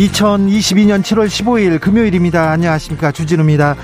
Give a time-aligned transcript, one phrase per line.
[0.00, 2.50] 2022년 7월 15일 금요일입니다.
[2.52, 3.12] 안녕하십니까.
[3.12, 3.76] 주진우입니다.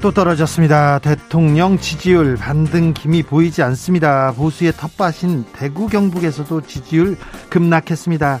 [0.00, 0.98] 또 떨어졌습니다.
[1.00, 4.32] 대통령 지지율 반등 김이 보이지 않습니다.
[4.32, 7.18] 보수의 텃밭인 대구 경북에서도 지지율
[7.50, 8.40] 급락했습니다.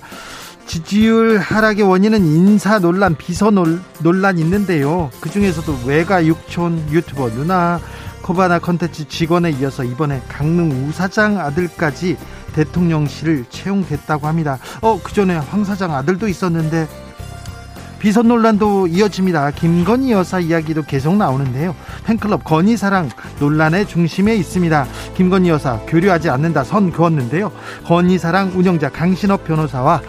[0.64, 5.10] 지지율 하락의 원인은 인사 논란, 비서 논란 있는데요.
[5.20, 7.78] 그 중에서도 외가 육촌 유튜버 누나
[8.22, 12.16] 코바나 컨텐츠 직원에 이어서 이번에 강릉 우사장 아들까지
[12.54, 14.58] 대통령실을 채용됐다고 합니다.
[14.80, 16.86] 어, 그 전에 황 사장 아들도 있었는데
[18.02, 19.52] 비선 논란도 이어집니다.
[19.52, 21.72] 김건희 여사 이야기도 계속 나오는데요.
[22.04, 24.86] 팬클럽 건희 사랑 논란의 중심에 있습니다.
[25.14, 27.52] 김건희 여사 교류하지 않는다 선 그었는데요.
[27.84, 30.02] 건희 사랑 운영자 강신업 변호사와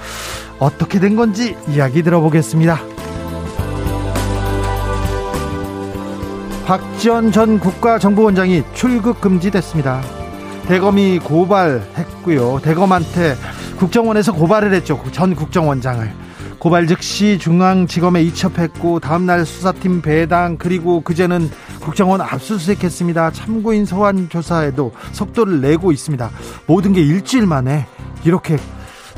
[0.58, 2.80] 어떻게 된 건지 이야기 들어보겠습니다.
[6.66, 10.02] 박지원 전 국가정보원장이 출국 금지됐습니다.
[10.68, 12.60] 대검이 고발했고요.
[12.64, 13.36] 대검한테
[13.78, 15.00] 국정원에서 고발을 했죠.
[15.12, 16.23] 전 국정원장을.
[16.64, 23.32] 고발 즉시 중앙지검에 이첩했고 다음날 수사팀 배당 그리고 그제는 국정원 압수수색했습니다.
[23.32, 26.32] 참고인 소환 조사에도 속도를 내고 있습니다.
[26.66, 27.86] 모든 게 일주일 만에
[28.24, 28.56] 이렇게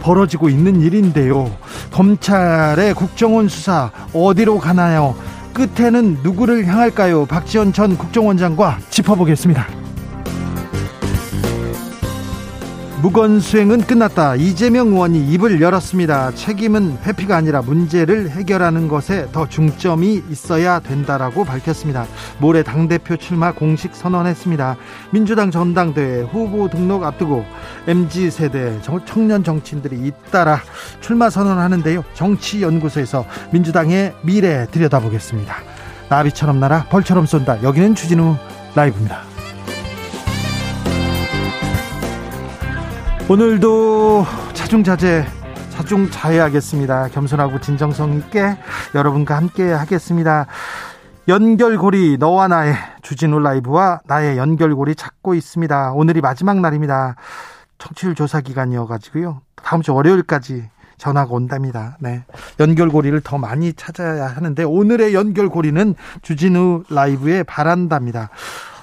[0.02, 1.56] 벌어지고 있는 일인데요.
[1.92, 5.16] 검찰의 국정원 수사 어디로 가나요?
[5.54, 7.28] 끝에는 누구를 향할까요?
[7.28, 9.85] 박지원 전 국정원장과 짚어보겠습니다.
[13.06, 14.34] 무건수행은 끝났다.
[14.36, 16.32] 이재명 의원이 입을 열었습니다.
[16.32, 22.08] 책임은 회피가 아니라 문제를 해결하는 것에 더 중점이 있어야 된다라고 밝혔습니다.
[22.40, 24.78] 모레 당대표 출마 공식 선언했습니다.
[25.12, 27.46] 민주당 전당대회 후보 등록 앞두고
[27.86, 30.60] MZ세대 청년 정치인들이 잇따라
[31.00, 32.04] 출마 선언하는데요.
[32.16, 35.56] 정치연구소에서 민주당의 미래 들여다보겠습니다.
[36.10, 37.62] 나비처럼 날아 벌처럼 쏜다.
[37.62, 38.36] 여기는 주진우
[38.74, 39.35] 라이브입니다.
[43.28, 45.26] 오늘도 자중자재
[45.72, 47.08] 자중자애하겠습니다.
[47.08, 48.56] 겸손하고 진정성 있게
[48.94, 50.46] 여러분과 함께 하겠습니다.
[51.28, 55.94] 연결고리 너와 나의 주진우 라이브와 나의 연결고리 찾고 있습니다.
[55.94, 57.16] 오늘이 마지막 날입니다.
[57.80, 59.42] 청취율 조사 기간이어가지고요.
[59.56, 60.70] 다음 주 월요일까지
[61.00, 61.98] 전화가 온답니다.
[62.00, 62.24] 네.
[62.60, 68.30] 연결고리를 더 많이 찾아야 하는데 오늘의 연결고리는 주진우 라이브의 바란답니다.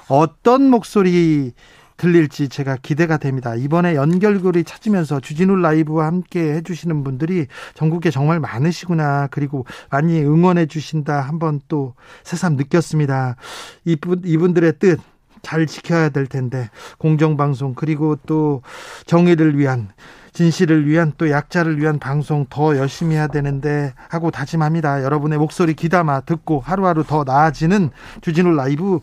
[0.09, 1.53] 어떤 목소리
[2.03, 3.55] 들릴지 제가 기대가 됩니다.
[3.55, 9.29] 이번에 연결고리 찾으면서 주진우 라이브와 함께 해주시는 분들이 전국에 정말 많으시구나.
[9.31, 11.21] 그리고 많이 응원해 주신다.
[11.21, 13.37] 한번 또 새삼 느꼈습니다.
[13.85, 15.01] 이분, 이분들의 뜻.
[15.43, 18.63] 잘 지켜야 될 텐데 공정방송 그리고 또
[19.07, 19.89] 정의를 위한
[20.33, 25.03] 진실을 위한 또 약자를 위한 방송 더 열심히 해야 되는데 하고 다짐합니다.
[25.03, 29.01] 여러분의 목소리 귀담아 듣고 하루하루 더 나아지는 주진우 라이브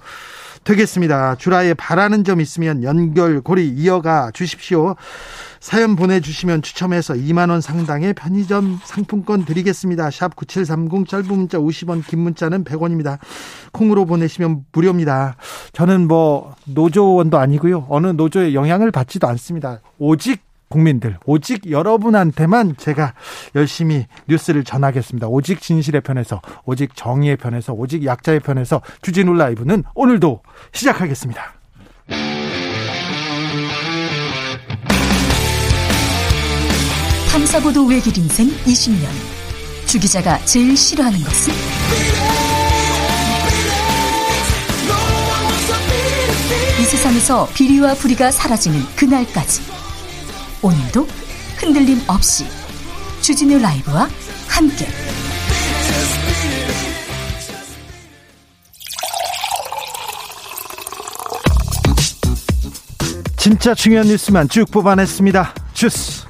[0.64, 1.36] 되겠습니다.
[1.36, 4.96] 주라에 바라는 점 있으면 연결 고리 이어가 주십시오.
[5.59, 10.09] 사연 보내주시면 추첨해서 2만원 상당의 편의점 상품권 드리겠습니다.
[10.09, 13.20] 샵 9730 짧은 문자 50원 긴 문자는 100원입니다.
[13.72, 15.36] 콩으로 보내시면 무료입니다.
[15.74, 17.88] 저는 뭐 노조원도 아니고요.
[17.90, 19.81] 어느 노조의 영향을 받지도 않습니다.
[19.97, 23.13] 오직 국민들, 오직 여러분한테만 제가
[23.56, 25.28] 열심히 뉴스를 전하겠습니다.
[25.28, 30.41] 오직 진실의 편에서, 오직 정의의 편에서, 오직 약자의 편에서 주진우 라이브는 오늘도
[30.72, 31.56] 시작하겠습니다.
[37.31, 39.08] 탐사보도 외길 인생 20년.
[39.85, 41.53] 주 기자가 제일 싫어하는 것은?
[46.79, 49.89] 이 세상에서 비리와 부리가 사라지는 그날까지.
[50.61, 51.08] 오늘도
[51.58, 52.46] 흔들림 없이
[53.22, 54.09] 주진우 라이브와
[54.47, 54.88] 함께
[63.38, 65.56] 진짜 중요한 뉴스만 쭉 뽑아냈습니다.
[65.73, 66.26] 주스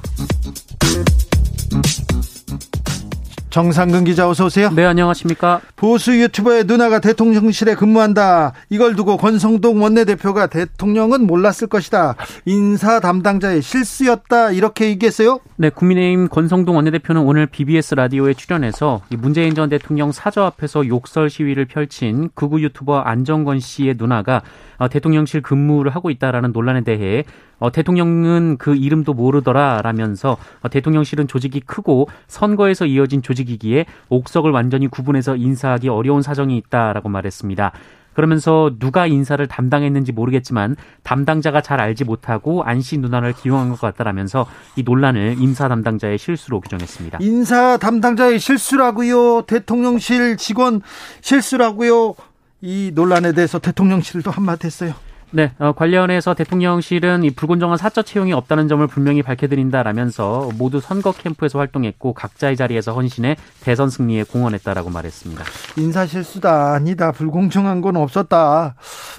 [3.50, 4.70] 정상근 기자 어서 오세요.
[4.70, 5.60] 네, 안녕하십니까.
[5.74, 8.52] 보수 유튜버의 누나가 대통령실에 근무한다.
[8.70, 12.14] 이걸 두고 권성동 원내대표가 대통령은 몰랐을 것이다.
[12.46, 14.52] 인사 담당자의 실수였다.
[14.52, 15.40] 이렇게 얘기했어요.
[15.56, 21.66] 네, 국민의힘 권성동 원내대표는 오늘 BBS 라디오에 출연해서 문재인 전 대통령 사저 앞에서 욕설 시위를
[21.66, 24.42] 펼친 극우 유튜버 안정권 씨의 누나가
[24.78, 27.24] 어, 대통령실 근무를 하고 있다라는 논란에 대해
[27.60, 35.36] 어, 대통령은 그 이름도 모르더라라면서 어, 대통령실은 조직이 크고 선거에서 이어진 조직이기에 옥석을 완전히 구분해서
[35.36, 37.72] 인사하기 어려운 사정이 있다라고 말했습니다.
[38.14, 44.46] 그러면서 누가 인사를 담당했는지 모르겠지만 담당자가 잘 알지 못하고 안씨 누나를 기용한 것 같다라면서
[44.76, 47.18] 이 논란을 인사 담당자의 실수로 규정했습니다.
[47.20, 49.42] 인사 담당자의 실수라고요.
[49.42, 50.82] 대통령실 직원
[51.20, 52.14] 실수라고요.
[52.62, 54.92] 이 논란에 대해서 대통령실도 한마디 했어요.
[55.32, 61.60] 네, 어, 관련해서 대통령실은 이 불공정한 사적 채용이 없다는 점을 분명히 밝혀드린다라면서 모두 선거 캠프에서
[61.60, 65.44] 활동했고 각자의 자리에서 헌신해 대선 승리에 공헌했다라고 말했습니다.
[65.76, 68.74] 인사 실수다 아니다 불공정한 건 없었다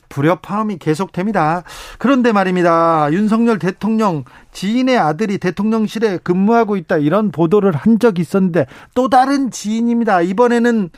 [0.10, 1.64] 불협화음이 계속됩니다.
[1.98, 3.08] 그런데 말입니다.
[3.14, 10.22] 윤석열 대통령 지인의 아들이 대통령실에 근무하고 있다 이런 보도를 한 적이 있었는데 또 다른 지인입니다.
[10.22, 10.90] 이번에는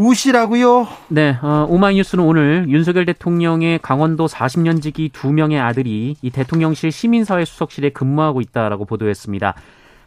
[0.00, 0.88] 우시라고요?
[1.08, 7.44] 네, 어, 오마이뉴스는 오늘 윤석열 대통령의 강원도 40년 지기 두 명의 아들이 이 대통령실 시민사회
[7.44, 9.54] 수석실에 근무하고 있다라고 보도했습니다.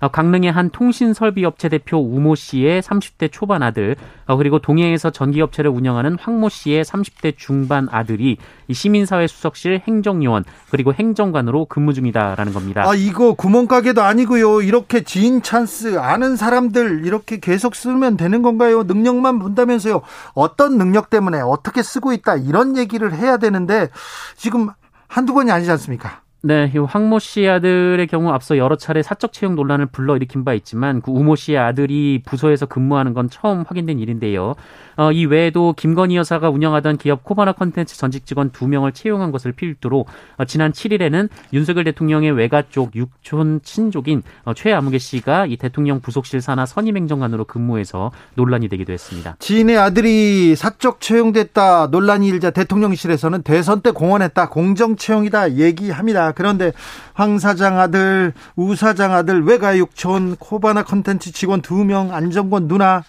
[0.03, 3.95] 어, 강릉의 한 통신설비업체 대표 우모 씨의 30대 초반 아들,
[4.25, 8.38] 어, 그리고 동해에서 전기업체를 운영하는 황모 씨의 30대 중반 아들이
[8.69, 12.83] 시민사회 수석실 행정요원 그리고 행정관으로 근무 중이다라는 겁니다.
[12.85, 14.61] 아 이거 구멍가게도 아니고요.
[14.61, 18.83] 이렇게 지인 찬스 아는 사람들 이렇게 계속 쓰면 되는 건가요?
[18.83, 20.01] 능력만 본다면서요.
[20.33, 23.88] 어떤 능력 때문에 어떻게 쓰고 있다 이런 얘기를 해야 되는데
[24.35, 24.69] 지금
[25.07, 26.23] 한두 번이 아니지 않습니까?
[26.45, 31.00] 네, 이 황모 씨 아들의 경우 앞서 여러 차례 사적 채용 논란을 불러일으킨 바 있지만
[31.00, 34.56] 그 우모 씨의 아들이 부서에서 근무하는 건 처음 확인된 일인데요.
[34.98, 40.06] 어, 이 외에도 김건희 여사가 운영하던 기업 코바나 컨텐츠 전직 직원 두명을 채용한 것을 필두로
[40.36, 46.42] 어, 지난 7일에는 윤석열 대통령의 외가 쪽 육촌 친족인 어, 최아무개 씨가 이 대통령 부속실
[46.42, 49.38] 산하 선임행정관으로 근무해서 논란이 되기도 했습니다.
[49.39, 56.32] 지인의 아들이 사적 채용됐다 논란이 일자 대통령실에서는 대선 때 공언했다 공정 채용이다 얘기합니다.
[56.33, 56.74] 그런데
[57.13, 63.03] 황 사장 아들, 우 사장 아들, 외가 육촌, 코바나 컨텐츠 직원 두 명, 안정권 누나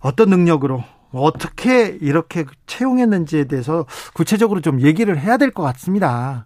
[0.00, 6.44] 어떤 능력으로 어떻게 이렇게 채용했는지에 대해서 구체적으로 좀 얘기를 해야 될 것 같습니다.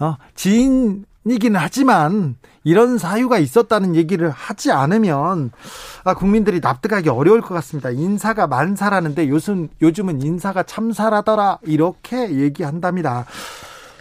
[0.00, 5.52] 어, 지인이기는 하지만 이런 사유가 있었다는 얘기를 하지 않으면
[6.04, 7.90] 아, 국민들이 납득하기 어려울 것 같습니다.
[7.90, 13.26] 인사가 만사라는데 요즘, 요즘은 인사가 참사라더라 이렇게 얘기한답니다.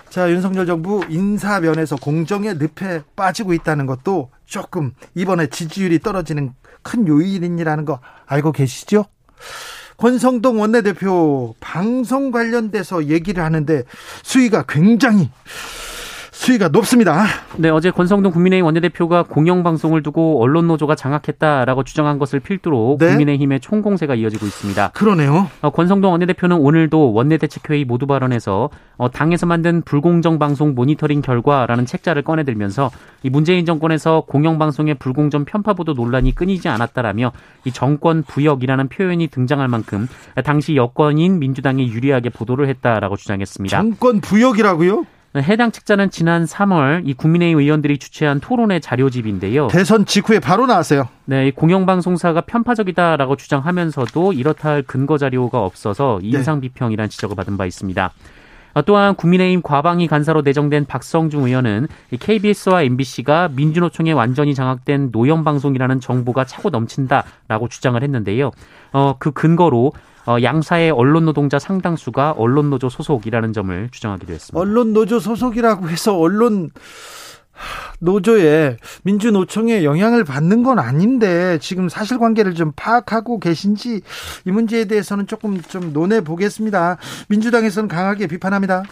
[0.10, 7.86] 자, 윤석열 정부 인사면에서 공정의 늪에 빠지고 있다는 것도 조금 이번에 지지율이 떨어지는 큰 요인이라는
[7.86, 9.06] 거 알고 계시죠?
[9.98, 13.84] 권성동 원내대표 방송 관련돼서 얘기를 하는데
[14.24, 15.30] 수위가 굉장히
[16.40, 17.26] 수위가 높습니다.
[17.58, 23.10] 네, 어제 권성동 국민의힘 원내대표가 공영방송을 두고 언론노조가 장악했다라고 주장한 것을 필두로 네?
[23.10, 24.92] 국민의힘의 총공세가 이어지고 있습니다.
[24.94, 25.50] 그러네요.
[25.62, 32.22] 어, 권성동 원내대표는 오늘도 원내대책회의 모두 발언에서 어, 당에서 만든 불공정 방송 모니터링 결과라는 책자를
[32.22, 32.90] 꺼내들면서
[33.24, 37.34] 이 문재인 정권에서 공영방송의 불공정 편파 보도 논란이 끊이지 않았다라며
[37.66, 40.08] 이 정권 부역이라는 표현이 등장할 만큼
[40.46, 43.78] 당시 여권인 민주당이 유리하게 보도를 했다라고 주장했습니다.
[43.78, 45.06] 정권 부역이라고요?
[45.36, 49.68] 해당 책자는 지난 3월 이 국민의힘 의원들이 주최한 토론회 자료집인데요.
[49.68, 51.08] 대선 직후에 바로 나왔어요.
[51.26, 56.30] 네, 공영방송사가 편파적이다라고 주장하면서도 이렇다 할 근거 자료가 없어서 네.
[56.30, 58.12] 인상 비평이란 지적을 받은 바 있습니다.
[58.74, 61.88] 아, 또한 국민의힘 과방위 간사로 내정된 박성중 의원은
[62.20, 68.52] KBS와 MBC가 민주노총에 완전히 장악된 노영방송이라는 정보가 차고 넘친다라고 주장을 했는데요.
[68.94, 69.92] 어, 그 근거로
[70.26, 74.60] 어, 양사의 언론 노동자 상당수가 언론 노조 소속이라는 점을 주장하기도 했습니다.
[74.60, 76.70] 언론 노조 소속이라고 해서 언론
[78.00, 84.02] 노조에 민주노총에 영향을 받는 건 아닌데 지금 사실관계를 좀 파악하고 계신지
[84.46, 86.98] 이 문제에 대해서는 조금 좀 논해 보겠습니다.
[87.28, 88.84] 민주당에서는 강하게 비판합니다.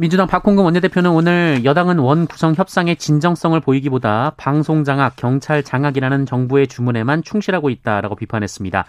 [0.00, 6.68] 민주당 박홍근 원내대표는 오늘 여당은 원 구성 협상의 진정성을 보이기보다 방송 장악, 경찰 장악이라는 정부의
[6.68, 8.84] 주문에만 충실하고 있다라고 비판했습니다.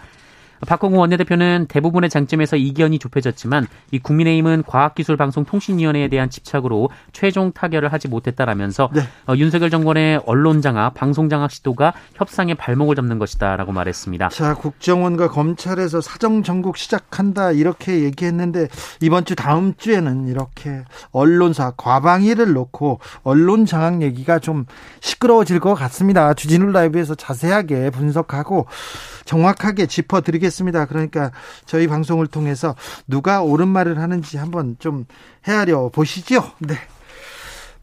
[0.66, 8.90] 박홍구 원내대표는 대부분의 장점에서 이견이 좁혀졌지만 이 국민의힘은 과학기술방송통신위원회에 대한 집착으로 최종 타결을 하지 못했다라면서
[8.92, 9.02] 네.
[9.26, 14.28] 어, 윤석열 정권의 언론 장악, 방송 장악 시도가 협상의 발목을 잡는 것이다라고 말했습니다.
[14.28, 18.68] 자, 국정원과 검찰에서 사정 전국 시작한다 이렇게 얘기했는데
[19.00, 24.66] 이번 주 다음 주에는 이렇게 언론사 과방위를 놓고 언론 장악 얘기가 좀
[25.00, 26.34] 시끄러워질 것 같습니다.
[26.34, 28.66] 주진우 라이브에서 자세하게 분석하고
[29.24, 30.49] 정확하게 짚어드리겠습니다.
[30.86, 31.30] 그러니까
[31.66, 32.74] 저희 방송을 통해서
[33.06, 35.06] 누가 옳은 말을 하는지 한번 좀
[35.46, 36.52] 헤아려 보시죠.
[36.58, 36.74] 네.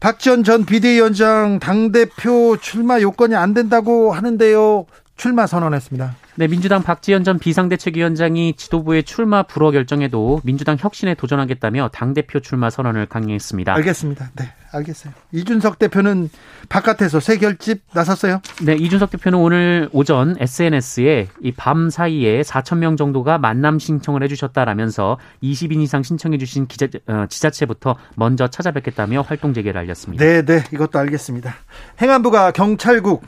[0.00, 4.86] 박지원 전 비대위원장 당대표 출마 요건이 안 된다고 하는데요.
[5.18, 6.14] 출마 선언했습니다.
[6.36, 13.06] 네, 민주당 박지원 전 비상대책위원장이 지도부의 출마 불허 결정에도 민주당 혁신에 도전하겠다며 당대표 출마 선언을
[13.06, 13.74] 강행했습니다.
[13.74, 14.30] 알겠습니다.
[14.36, 15.12] 네, 알겠어요.
[15.32, 16.30] 이준석 대표는
[16.68, 18.40] 바깥에서 새 결집 나섰어요?
[18.62, 25.18] 네, 이준석 대표는 오늘 오전 SNS에 이 밤 사이에 4천 명 정도가 만남 신청을 해주셨다라면서
[25.42, 30.24] 20인 이상 신청해주신 기자, 어, 지자체부터 먼저 찾아뵙겠다며 활동 재개를 알렸습니다.
[30.24, 31.52] 네, 네, 이것도 알겠습니다.
[32.00, 33.24] 행안부가 경찰국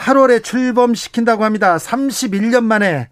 [0.00, 1.76] 8월에 출범시킨다고 합니다.
[1.76, 3.08] 31년 만에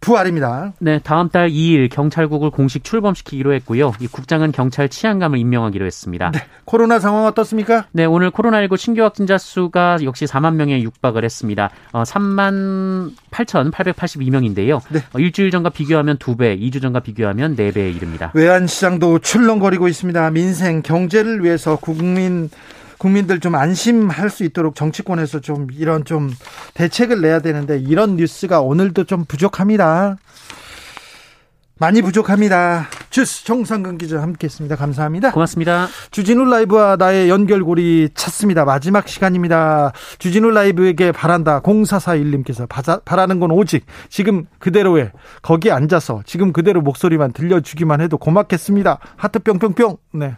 [0.00, 0.74] 부활입니다.
[0.78, 3.92] 네, 다음 달 2일 경찰국을 공식 출범시키기로 했고요.
[3.98, 6.30] 이 국장은 경찰 치안감을 임명하기로 했습니다.
[6.30, 7.86] 네, 코로나 상황 어떻습니까?
[7.90, 11.70] 네, 오늘 코로나19 신규 확진자 수가 역시 4만 명에 육박을 했습니다.
[11.90, 14.80] 어, 3만 8,882명인데요.
[14.90, 15.00] 네.
[15.12, 18.30] 어, 일주일 전과 비교하면 2배, 2주 전과 비교하면 4배에 이릅니다.
[18.34, 20.30] 외환시장도 출렁거리고 있습니다.
[20.30, 22.50] 민생, 경제를 위해서 국민
[22.98, 26.30] 국민들 좀 안심할 수 있도록 정치권에서 좀 이런 좀
[26.74, 30.16] 대책을 내야 되는데 이런 뉴스가 오늘도 좀 부족합니다.
[31.80, 32.88] 많이 부족합니다.
[33.08, 34.74] 주스 정상근 기자 함께했습니다.
[34.74, 35.30] 감사합니다.
[35.30, 35.86] 고맙습니다.
[36.10, 38.64] 주진우 라이브와 나의 연결고리 찾습니다.
[38.64, 39.92] 마지막 시간입니다.
[40.18, 41.60] 주진우 라이브에게 바란다.
[41.60, 42.66] 0441님께서
[43.04, 48.98] 바라는 건 오직 지금 그대로에 거기 앉아서 지금 그대로 목소리만 들려주기만 해도 고맙겠습니다.
[49.16, 49.98] 하트 뿅뿅뿅.
[50.14, 50.36] 네.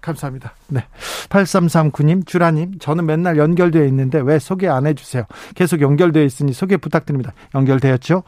[0.00, 0.54] 감사합니다.
[0.70, 0.84] 네.
[1.28, 5.24] 8339님, 주라님, 저는 맨날 연결되어 있는데 왜 소개 안 해주세요?
[5.54, 7.32] 계속 연결되어 있으니 소개 부탁드립니다.
[7.54, 8.22] 연결되었죠?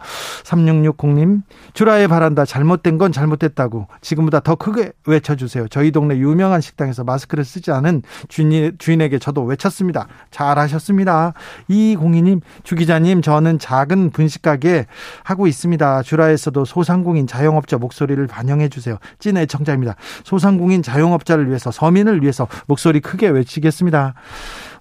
[0.45, 2.45] 3660님, 주라의 바란다.
[2.45, 3.87] 잘못된 건 잘못됐다고.
[4.01, 5.69] 지금보다 더 크게 외쳐주세요.
[5.69, 10.09] 저희 동네 유명한 식당에서 마스크를 쓰지 않은 주인, 주인에게 저도 외쳤습니다.
[10.31, 11.33] 잘하셨습니다.
[11.71, 14.87] 2202님, 주기자님, 저는 작은 분식가게
[15.23, 16.03] 하고 있습니다.
[16.03, 18.99] 주라에서도 소상공인 자영업자 목소리를 반영해주세요.
[19.19, 19.97] 찐 애청자입니다.
[20.25, 24.15] 소상공인 자영업자를 위해서 위해서 서민을 위해 서 목소리 크게 외치겠습니다.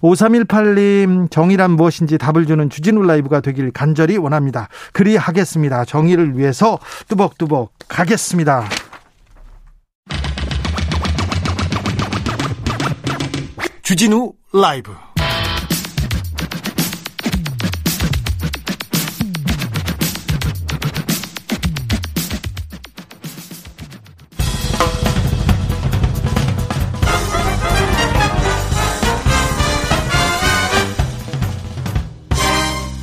[0.00, 4.68] 5318님 정의란 무엇인지 답을 주는 주진우 라이브가 되길 간절히 원합니다.
[4.92, 5.84] 그리하겠습니다.
[5.84, 6.78] 정의를 위해서
[7.08, 8.64] 뚜벅뚜벅 가겠습니다.
[13.82, 15.11] 주진우 라이브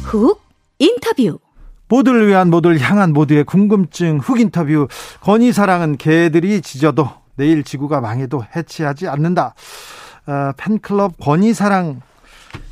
[0.09, 0.41] 훅
[0.79, 1.39] 인터뷰.
[1.87, 4.87] 모두를 위한 모두를 향한 모두의 궁금증 훅 인터뷰.
[5.21, 9.53] 건의사랑은 개들이 짖어도 내일 지구가 망해도 해치하지 않는다.
[10.25, 12.01] 어, 팬클럽 건의사랑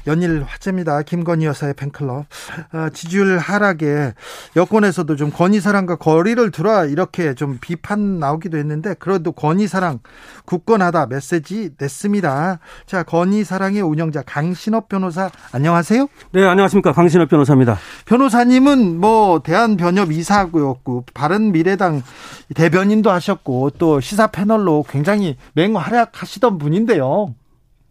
[0.08, 1.02] 연일 화제입니다.
[1.02, 2.26] 김건희 여사의 팬클럽.
[2.72, 4.14] 아, 지지율 하락에
[4.56, 10.00] 여권에서도 좀 건희 사랑과 거리를 두라 이렇게 좀 비판 나오기도 했는데 그래도 건희 사랑
[10.46, 12.60] 굳건하다 메시지 냈습니다.
[12.86, 16.08] 자, 건희 사랑의 운영자 강신업 변호사 안녕하세요.
[16.32, 16.94] 네, 안녕하십니까.
[16.94, 17.78] 강신업 변호사입니다.
[18.06, 22.02] 변호사님은 뭐 대한 변협 이사고였고 바른 미래당
[22.56, 27.36] 대변인도 하셨고 또 시사 패널로 굉장히 맹활약하시던 분인데요.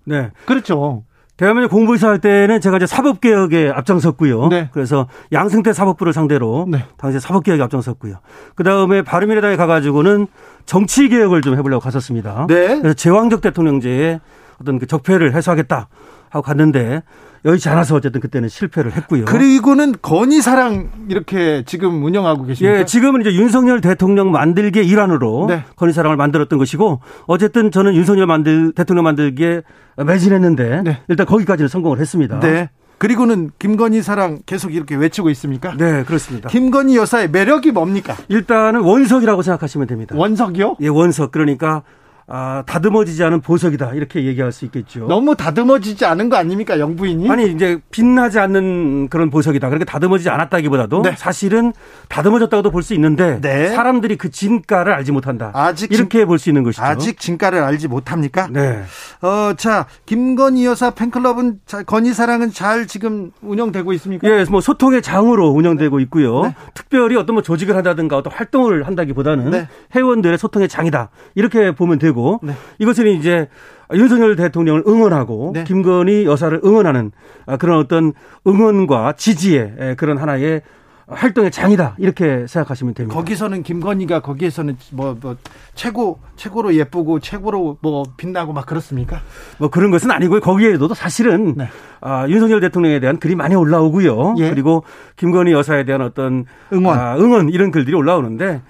[0.05, 0.31] 네.
[0.47, 1.05] 그렇죠.
[1.37, 4.49] 대한민국 공부이사 할 때는 제가 이제 사법개혁에 앞장섰고요.
[4.49, 4.71] 네.
[4.73, 6.85] 그래서 양승태 사법부를 상대로 네.
[6.97, 8.17] 당시 사법개혁에 앞장섰고요.
[8.55, 10.29] 그 다음에 바른미래당에 가가지고는
[10.65, 12.47] 정치개혁을 좀 해보려고 갔었습니다.
[12.49, 12.79] 네.
[12.81, 14.21] 그래서 제왕적 대통령제에
[14.61, 15.89] 어떤 그 적폐를 해소하겠다
[16.31, 17.03] 하고 갔는데
[17.45, 19.25] 여의치 않아서 어쨌든 그때는 실패를 했고요.
[19.27, 22.81] 그리고는 건의사랑 이렇게 지금 운영하고 계십니까?
[22.81, 25.65] 예, 지금은 이제 윤석열 대통령 만들기의 일환으로 네.
[25.77, 29.63] 건의사랑을 만들었던 것이고 어쨌든 저는 윤석열 만들 대통령 만들기에
[30.05, 31.03] 매진했는데 네.
[31.09, 32.41] 일단 거기까지는 성공을 했습니다.
[32.41, 32.71] 네.
[32.99, 35.75] 그리고는 김건희 사랑 계속 이렇게 외치고 있습니까?
[35.77, 36.49] 네, 그렇습니다.
[36.49, 38.17] 김건희 여사의 매력이 뭡니까?
[38.29, 40.15] 일단은 원석이라고 생각하시면 됩니다.
[40.17, 40.77] 원석이요?
[40.81, 41.31] 예, 원석.
[41.31, 41.83] 그러니까
[42.29, 45.07] 아, 다듬어지지 않은 보석이다 이렇게 얘기할 수 있겠죠.
[45.07, 47.31] 너무 다듬어지지 않은 거 아닙니까 영부인이?
[47.31, 49.69] 아니 이제 빛나지 않는 그런 보석이다.
[49.69, 51.15] 그렇게 다듬어지지 않았다기보다도 네.
[51.17, 51.73] 사실은
[52.09, 53.69] 다듬어졌다고도 볼 수 있는데 네.
[53.69, 55.51] 사람들이 그 진가를 알지 못한다.
[55.55, 56.83] 아직 이렇게 볼 수 있는 것이죠.
[56.83, 58.49] 아직 진가를 알지 못합니까?
[58.51, 58.83] 네.
[59.23, 64.29] 어, 자 김건희 여사 팬클럽은 건희 사랑은 잘 지금 운영되고 있습니까?
[64.29, 66.43] 예, 뭐 소통의 장으로 운영되고 있고요.
[66.43, 66.55] 네.
[66.75, 69.69] 특별히 어떤 뭐 조직을 한다든가 어떤 활동을 한다기보다는 네.
[69.95, 72.16] 회원들의 소통의 장이다 이렇게 보면 되고.
[72.17, 72.55] 되고 네.
[72.79, 73.49] 이것은 이제
[73.93, 75.65] 윤석열 대통령을 응원하고 네.
[75.65, 77.13] 김건희 여사를 응원하는
[77.61, 78.15] 그런 어떤
[78.47, 80.63] 응원과 지지의 그런 하나의
[81.09, 83.17] 활동의 장이다 이렇게 생각하시면 됩니다.
[83.17, 85.37] 거기서는 김건희가 거기에서는 뭐, 뭐
[85.77, 89.21] 최고 최고로 예쁘고 최고로 뭐 빛나고 막 그렇습니까?
[89.59, 90.41] 뭐 그런 것은 아니고요.
[90.41, 91.69] 거기에도 사실은 네.
[92.01, 94.35] 아, 윤석열 대통령에 대한 글이 많이 올라오고요.
[94.39, 94.51] 예.
[94.51, 94.83] 그리고
[95.15, 98.61] 김건희 여사에 대한 어떤 응원, 아, 응원 이런 글들이 올라오는데 아,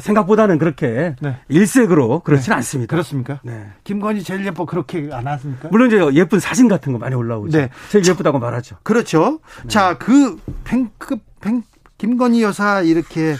[0.00, 1.36] 생각보다는 그렇게 네.
[1.48, 2.56] 일색으로 그렇지는 네.
[2.56, 2.90] 않습니다.
[2.90, 3.40] 그렇습니까?
[3.42, 3.68] 네.
[3.84, 5.68] 김건희 제일 예뻐 그렇게 안 하십니까?
[5.70, 7.56] 물론 이제 예쁜 사진 같은 거 많이 올라오죠.
[7.56, 7.70] 네.
[7.90, 8.76] 제일 예쁘다고 말하죠.
[8.82, 9.40] 그렇죠.
[9.62, 9.68] 네.
[9.68, 11.62] 자, 그 팽크 팽
[11.96, 13.34] 김건희 여사 이렇게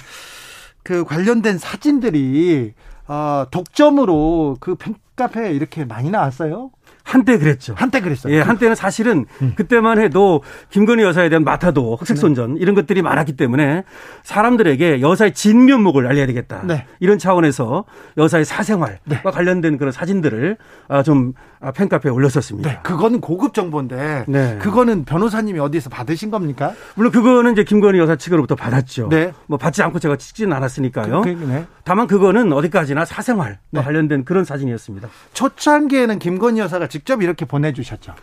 [0.83, 2.73] 그 관련된 사진들이
[3.07, 6.71] 어, 독점으로 그 팬카페에 이렇게 많이 나왔어요.
[7.09, 7.73] 한때 그랬죠.
[7.75, 8.35] 한때 그랬어요.
[8.35, 9.55] 예, 한때는 사실은 음.
[9.57, 12.61] 그때만 해도 김건희 여사에 대한 마타도, 흑색손전 네.
[12.61, 13.85] 이런 것들이 많았기 때문에
[14.25, 16.61] 사람들에게 여사의 진면목을 알려야 되겠다.
[16.65, 16.85] 네.
[17.01, 17.87] 이런 차원에서
[18.19, 19.23] 여사의 사생활과 네.
[19.23, 22.71] 관련된 그런 사진들을 아, 좀 아, 팬카페에 올렸었습니다.
[22.71, 24.59] 네, 그거는 고급 정보인데 네.
[24.59, 26.73] 그거는 변호사님이 어디서 받으신 겁니까?
[26.95, 29.09] 물론 그거는 이제 김건희 여사 측으로부터 받았죠.
[29.09, 29.33] 네.
[29.47, 31.23] 뭐 받지 않고 제가 찍지는 않았으니까요.
[31.23, 31.67] 그, 그, 네.
[31.85, 33.83] 다만 그거는 어디까지나 사생활과 네.
[33.83, 35.09] 관련된 그런 사진이었습니다.
[35.33, 38.15] 초창기에는 김건희 여사가 직접 이렇게 보내주셨죠.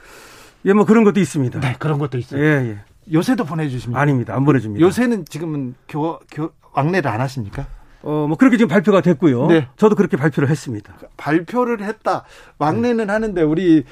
[0.66, 1.60] 예, 뭐 그런 것도 있습니다.
[1.60, 2.44] 네, 그런 것도 있어요.
[2.44, 2.80] 예, 예.
[3.14, 4.00] 요새도 보내주십니까?
[4.02, 4.36] 아닙니다.
[4.36, 4.84] 안 보내줍니다.
[4.84, 7.68] 요새는 지금은 교, 교, 왕래를 안 하십니까?
[8.06, 9.48] 어, 뭐 그렇게 지금 발표가 됐고요.
[9.48, 9.68] 네.
[9.78, 10.94] 저도 그렇게 발표를 했습니다.
[11.18, 12.24] 발표를 했다.
[12.60, 13.12] 왕래는 네.
[13.12, 13.84] 하는데 우리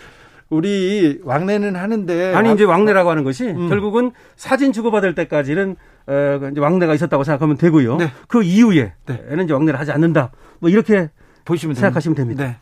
[0.49, 3.69] 우리 왕래는 하는데 아니 이제 왕래라고 하는 것이 음.
[3.69, 7.97] 결국은 사진 주고받을 때까지는 어, 이제 왕래가 있었다고 생각하면 되고요.
[7.97, 8.11] 네.
[8.27, 9.43] 그 이후에는 네.
[9.43, 10.31] 이제 왕래를 하지 않는다.
[10.59, 11.09] 뭐 이렇게
[11.43, 12.43] 보시면 생각하시면 됩니다.
[12.45, 12.57] 네.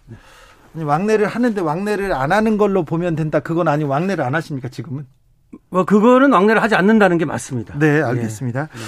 [0.74, 0.84] 네.
[0.84, 3.42] 왕래를 하는데 왕래를 안 하는 걸로 보면 된다.
[3.42, 5.06] 그건 아니 왕래를 안 하십니까 지금은?
[5.72, 7.80] 뭐 그거는 왕래를 하지 않는다는 게 맞습니다.
[7.80, 8.64] 네, 알겠습니다.
[8.64, 8.80] 네.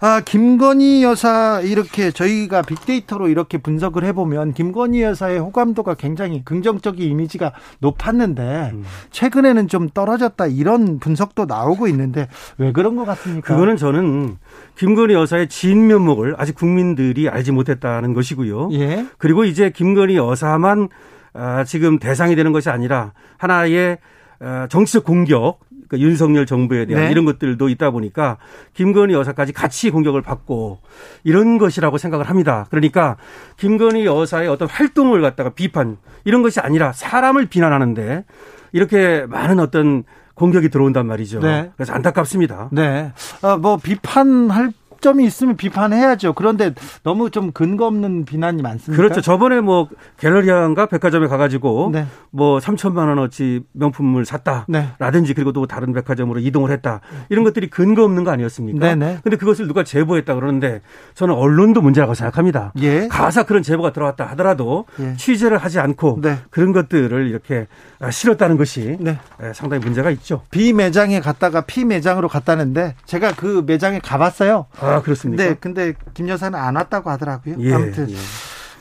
[0.00, 7.52] 아, 김건희 여사 이렇게 저희가 빅데이터로 이렇게 분석을 해보면 김건희 여사의 호감도가 굉장히 긍정적인 이미지가
[7.78, 8.84] 높았는데 음.
[9.12, 12.26] 최근에는 좀 떨어졌다 이런 분석도 나오고 있는데
[12.58, 13.46] 왜 그런 것 같습니까?
[13.54, 14.36] 그거는 저는
[14.76, 18.70] 김건희 여사의 진 면목을 아직 국민들이 알지 못했다는 것이고요.
[18.72, 19.06] 예.
[19.16, 20.88] 그리고 이제 김건희 여사만
[21.34, 23.98] 아, 지금 대상이 되는 것이 아니라 하나의
[24.40, 25.60] 아, 정치적 공격
[25.92, 27.10] 그 윤석열 정부에 대한 네.
[27.10, 28.38] 이런 것들도 있다 보니까
[28.72, 30.80] 김건희 여사까지 같이 공격을 받고
[31.22, 32.66] 이런 것이라고 생각을 합니다.
[32.70, 33.18] 그러니까
[33.58, 38.24] 김건희 여사의 어떤 활동을 갖다가 비판 이런 것이 아니라 사람을 비난하는데
[38.72, 41.40] 이렇게 많은 어떤 공격이 들어온단 말이죠.
[41.40, 41.70] 네.
[41.76, 42.70] 그래서 안타깝습니다.
[42.72, 43.12] 네.
[43.42, 44.72] 어, 뭐 비판할
[45.02, 46.32] 점이 있으면 비판해야죠.
[46.32, 48.96] 그런데 너무 좀 근거 없는 비난이 많습니다.
[48.96, 49.20] 그렇죠.
[49.20, 52.06] 저번에 뭐 갤러리안가 백화점에 가가지고 네.
[52.30, 55.34] 뭐 3천만 원어치 명품을 샀다라든지 네.
[55.34, 58.78] 그리고 또 다른 백화점으로 이동을 했다 이런 것들이 근거 없는 거 아니었습니까?
[58.86, 59.18] 네네.
[59.22, 60.80] 근데 그것을 누가 제보했다 그러는데
[61.14, 62.72] 저는 언론도 문제라고 생각합니다.
[62.80, 63.08] 예.
[63.08, 65.16] 가사 그런 제보가 들어왔다 하더라도 예.
[65.16, 66.38] 취재를 하지 않고 네.
[66.50, 67.66] 그런 것들을 이렇게
[68.10, 69.18] 실었다는 것이 네.
[69.42, 70.42] 예, 상당히 문제가 있죠.
[70.50, 74.66] 비 매장에 갔다가 피 매장으로 갔다는데 제가 그 매장에 가봤어요.
[74.80, 74.91] 아.
[74.96, 75.44] 아, 그렇습니까?
[75.44, 77.56] 네, 근데 김 여사는 안 왔다고 하더라고요.
[77.58, 78.10] 예, 아무튼.
[78.10, 78.14] 예.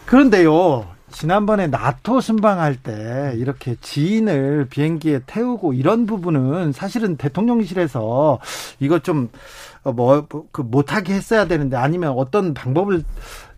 [0.06, 0.88] 그런데요.
[1.12, 8.40] 지난번에 나토 순방할 때 이렇게 지인을 비행기에 태우고 이런 부분은 사실은 대통령실에서
[8.80, 9.30] 이거 좀
[9.84, 13.04] 뭐 그 못하게 했어야 되는데 아니면 어떤 방법을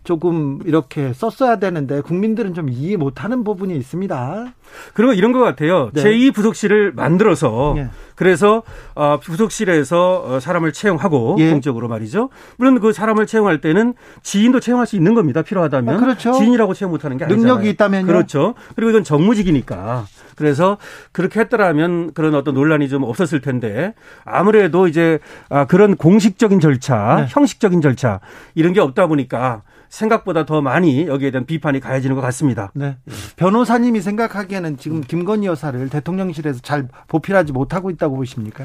[0.04, 4.52] 조금 이렇게 썼어야 되는데 국민들은 좀 이해 못하는 부분이 있습니다.
[4.92, 5.90] 그리고 이런 것 같아요.
[5.94, 6.02] 네.
[6.02, 7.88] 제2 부속실을 만들어서 네.
[8.14, 8.62] 그래서
[8.94, 11.50] 어, 부속실에서 어, 사람을 채용하고 예.
[11.50, 12.28] 공적으로 말이죠.
[12.58, 15.40] 물론 그 사람을 채용할 때는 지인도 채용할 수 있는 겁니다.
[15.40, 16.32] 필요하다면 아, 그렇죠.
[16.32, 17.54] 지인이라고 채용 못하는 게 아니잖아요.
[17.54, 18.06] 능력이 있다면요.
[18.06, 18.54] 그렇죠.
[18.76, 20.76] 그리고 이건 정무직이니까 그래서
[21.12, 27.26] 그렇게 했더라면 그런 어떤 논란이 좀 없었을 텐데 아무래도 이제 아, 그런 공식적인 절차, 네.
[27.30, 28.20] 형식적인 절차
[28.54, 29.62] 이런 게 없다 보니까
[29.94, 32.72] 생각보다 더 많이 여기에 대한 비판이 가해지는 것 같습니다.
[32.74, 32.96] 네.
[33.36, 38.64] 변호사님이 생각하기에는 지금 김건희 여사를 대통령실에서 잘 보필하지 못하고 있다고 보십니까?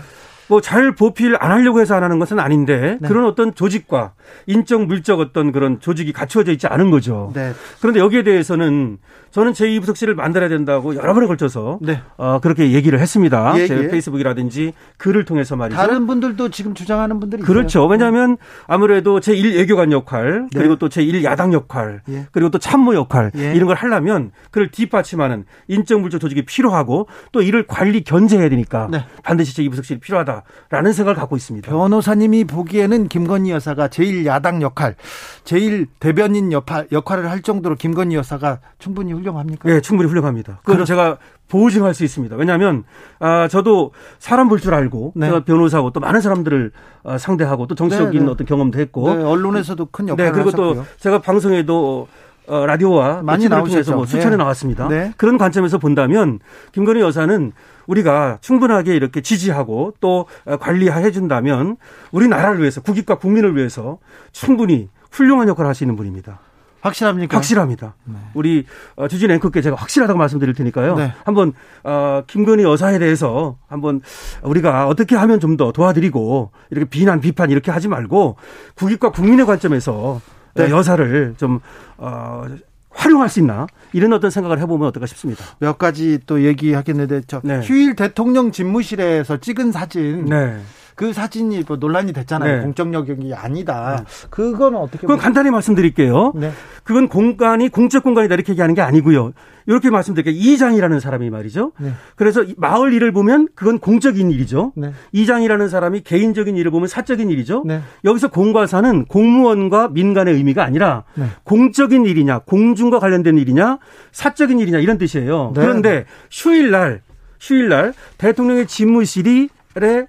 [0.49, 3.07] 뭐 잘 보필 안 하려고 해서 안 하는 것은 아닌데 네.
[3.07, 4.13] 그런 어떤 조직과
[4.47, 7.31] 인적 물적 어떤 그런 조직이 갖추어져 있지 않은 거죠.
[7.33, 7.53] 네.
[7.81, 8.97] 그런데 여기에 대해서는
[9.31, 12.01] 저는 제2부속실을 만들어야 된다고 여러 번에 걸쳐서 네.
[12.17, 13.53] 어, 그렇게 얘기를 했습니다.
[13.57, 13.87] 예, 제 예.
[13.87, 15.77] 페이스북이라든지 글을 통해서 말이죠.
[15.77, 17.79] 다른 분들도 지금 주장하는 분들이 그렇죠.
[17.79, 17.85] 있어요.
[17.87, 20.59] 왜냐하면 아무래도 제1 외교관 역할 네.
[20.59, 22.27] 그리고 또 제1 야당 역할 예.
[22.31, 23.53] 그리고 또 참모 역할 예.
[23.53, 29.05] 이런 걸 하려면 그를 뒷받침하는 인적 물적 조직이 필요하고 또 이를 관리 견제해야 되니까 네.
[29.23, 30.38] 반드시 제2부속실이 필요하다
[30.69, 31.69] 라는 생각을 갖고 있습니다.
[31.69, 34.95] 변호사님이 보기에는 김건희 여사가 제1 야당 역할,
[35.43, 39.67] 제1 대변인 역할, 역할을 할 정도로 김건희 여사가 충분히 훌륭합니까?
[39.69, 40.59] 네, 충분히 훌륭합니다.
[40.63, 42.35] 그건 제가 보증할 수 있습니다.
[42.35, 42.83] 왜냐하면
[43.19, 45.27] 아 저도 사람 볼 줄 알고 네.
[45.27, 46.71] 제가 변호사고 또 많은 사람들을
[47.03, 48.31] 아, 상대하고 또 정치적인 네, 네.
[48.31, 50.73] 어떤 경험도 했고 네, 언론에서도 큰 역할을 네, 그리고 하셨고요.
[50.75, 52.07] 또 제가 방송에도
[52.47, 54.37] 어, 라디오와 많이 나오셔서 뭐 수천에 네.
[54.37, 54.87] 나왔습니다.
[54.87, 55.13] 네.
[55.17, 56.39] 그런 관점에서 본다면
[56.71, 57.51] 김건희 여사는
[57.89, 60.27] 우리가 충분하게 이렇게 지지하고 또
[60.59, 61.77] 관리해 준다면
[62.11, 63.97] 우리나라를 위해서 국익과 국민을 위해서
[64.31, 66.39] 충분히 훌륭한 역할을 하시는 분입니다.
[66.81, 67.35] 확실합니까?
[67.35, 67.95] 확실합니다.
[68.05, 68.15] 네.
[68.33, 70.95] 우리 어, 주진 앵커께 제가 확실하다고 말씀드릴 테니까요.
[70.95, 71.13] 네.
[71.25, 71.51] 한번
[71.83, 74.01] 어, 김건희 여사에 대해서 한번
[74.43, 78.37] 우리가 어떻게 하면 좀 더 도와드리고 이렇게 비난 비판 이렇게 하지 말고
[78.75, 80.21] 국익과 국민의 관점에서
[80.53, 80.69] 네.
[80.69, 81.59] 여사를 좀
[81.97, 82.45] 어,
[82.89, 85.43] 활용할 수 있나 이런 어떤 생각을 해보면 어떨까 싶습니다.
[85.59, 87.61] 몇 가지 또 얘기하겠는데 저 네.
[87.61, 90.25] 휴일 대통령 집무실에서 찍은 사진.
[90.25, 90.59] 네.
[90.99, 92.57] 그 사진이 뭐 논란이 됐잖아요.
[92.57, 92.61] 네.
[92.61, 94.03] 공적 영역이 아니다.
[94.05, 94.27] 네.
[94.29, 94.99] 그건 어떻게?
[94.99, 96.33] 그건 간단히 말씀드릴게요.
[96.35, 96.51] 네.
[96.83, 99.31] 그건 공간이 공적 공간이다 이렇게 얘기하는 게 아니고요.
[99.65, 100.35] 이렇게 말씀드릴게요.
[100.35, 101.71] 이장이라는 사람이 말이죠.
[101.79, 101.93] 네.
[102.17, 104.73] 그래서 마을 일을 보면 그건 공적인 일이죠.
[104.75, 104.91] 네.
[105.13, 107.63] 이장이라는 사람이 개인적인 일을 보면 사적인 일이죠.
[107.65, 107.79] 네.
[108.03, 111.27] 여기서 공과 사는 공무원과 민간의 의미가 아니라 네.
[111.45, 113.77] 공적인 일이냐, 공중과 관련된 일이냐,
[114.11, 115.53] 사적인 일이냐 이런 뜻이에요.
[115.55, 115.61] 네.
[115.61, 117.03] 그런데 휴일날
[117.39, 119.47] 휴일날 대통령의 집무실이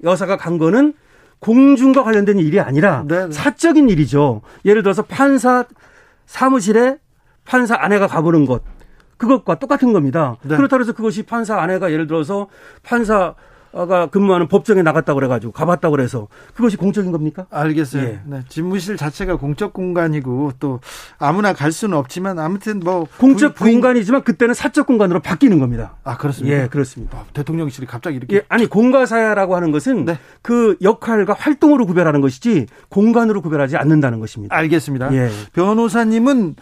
[0.03, 0.95] 여사가 간 거는
[1.39, 3.33] 공중과 관련된 일이 아니라 네, 네.
[3.33, 4.43] 사적인 일이죠.
[4.65, 5.65] 예를 들어서 판사
[6.27, 6.99] 사무실에
[7.45, 8.63] 판사 아내가 가보는 것
[9.17, 10.37] 그것과 똑같은 겁니다.
[10.43, 10.57] 네.
[10.57, 12.49] 그렇다고 해서 그것이 판사 아내가 예를 들어서
[12.83, 13.35] 판사
[13.73, 17.47] 가 근무하는 법정에 나갔다고 그래가지고 가봤다고 그래서 그것이 공적인 겁니까?
[17.51, 18.03] 알겠어요.
[18.03, 18.21] 예.
[18.25, 20.81] 네, 집무실 자체가 공적 공간이고 또
[21.19, 23.75] 아무나 갈 수는 없지만 아무튼 뭐 공적 부인...
[23.75, 25.95] 공간이지만 그때는 사적 공간으로 바뀌는 겁니다.
[26.03, 26.57] 아 그렇습니다.
[26.57, 27.19] 예, 그렇습니다.
[27.19, 30.19] 아, 대통령실이 갑자기 이렇게 예, 아니 공과사야라고 하는 것은 네.
[30.43, 34.57] 그 역할과 활동으로 구별하는 것이지 공간으로 구별하지 않는다는 것입니다.
[34.57, 35.15] 알겠습니다.
[35.15, 35.31] 예.
[35.53, 36.57] 변호사님은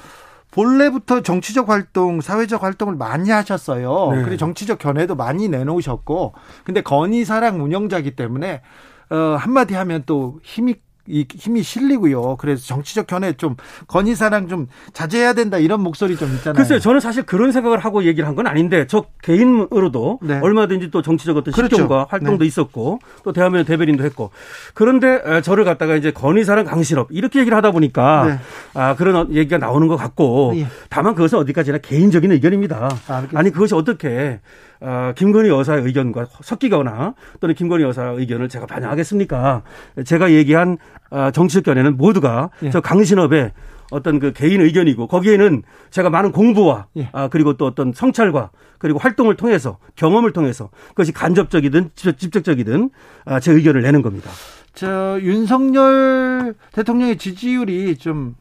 [0.51, 4.13] 본래부터 정치적 활동, 사회적 활동을 많이 하셨어요.
[4.13, 4.23] 네.
[4.23, 6.35] 그리고 정치적 견해도 많이 내놓으셨고,
[6.65, 8.63] 근데 건의사랑 운영자기 때문에
[9.11, 10.77] 어, 한마디 하면 또 힘이
[11.09, 12.37] 이 힘이 실리고요.
[12.37, 16.55] 그래서 정치적 견해 좀 건의사랑 좀 자제해야 된다 이런 목소리 좀 있잖아요.
[16.55, 20.39] 글쎄요, 저는 사실 그런 생각을 하고 얘기를 한 건 아닌데 저 개인으로도 네.
[20.41, 21.75] 얼마든지 또 정치적 어떤 그렇죠.
[21.77, 22.47] 실정과 활동도 네.
[22.47, 24.31] 있었고 또 대화면 대변인도 했고
[24.75, 28.39] 그런데 저를 갖다가 이제 건의사랑 강실업 이렇게 얘기를 하다 보니까 네.
[28.81, 30.67] 아 그런 얘기가 나오는 것 같고 예.
[30.89, 32.91] 다만 그것은 어디까지나 개인적인 의견입니다.
[33.09, 34.41] 아, 아니 그것이 어떻게
[34.81, 39.63] 어, 김건희 여사의 의견과 섞이거나 또는 김건희 여사의 의견을 제가 반영하겠습니까?
[40.05, 40.79] 제가 얘기한
[41.11, 42.71] 어, 정치적 견해는 모두가 예.
[42.71, 43.53] 저 강신업의
[43.91, 47.09] 어떤 그 개인 의견이고 거기에는 제가 많은 공부와 예.
[47.13, 52.91] 아, 그리고 또 어떤 성찰과 그리고 활동을 통해서 경험을 통해서 그것이 간접적이든 직접적이든
[53.25, 54.31] 아, 제 의견을 내는 겁니다.
[54.75, 58.37] 저 윤석열 대통령의 지지율이 좀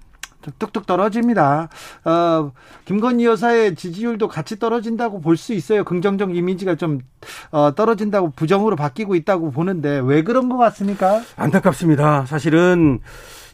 [0.60, 1.70] 뚝뚝 떨어집니다.
[2.06, 2.52] 어,
[2.86, 5.84] 김건희 여사의 지지율도 같이 떨어진다고 볼 수 있어요.
[5.84, 7.00] 긍정적 이미지가 좀
[7.52, 11.22] 어, 떨어진다고 부정으로 바뀌고 있다고 보는데 왜 그런 것 같습니까?
[11.36, 12.26] 안타깝습니다.
[12.26, 13.00] 사실은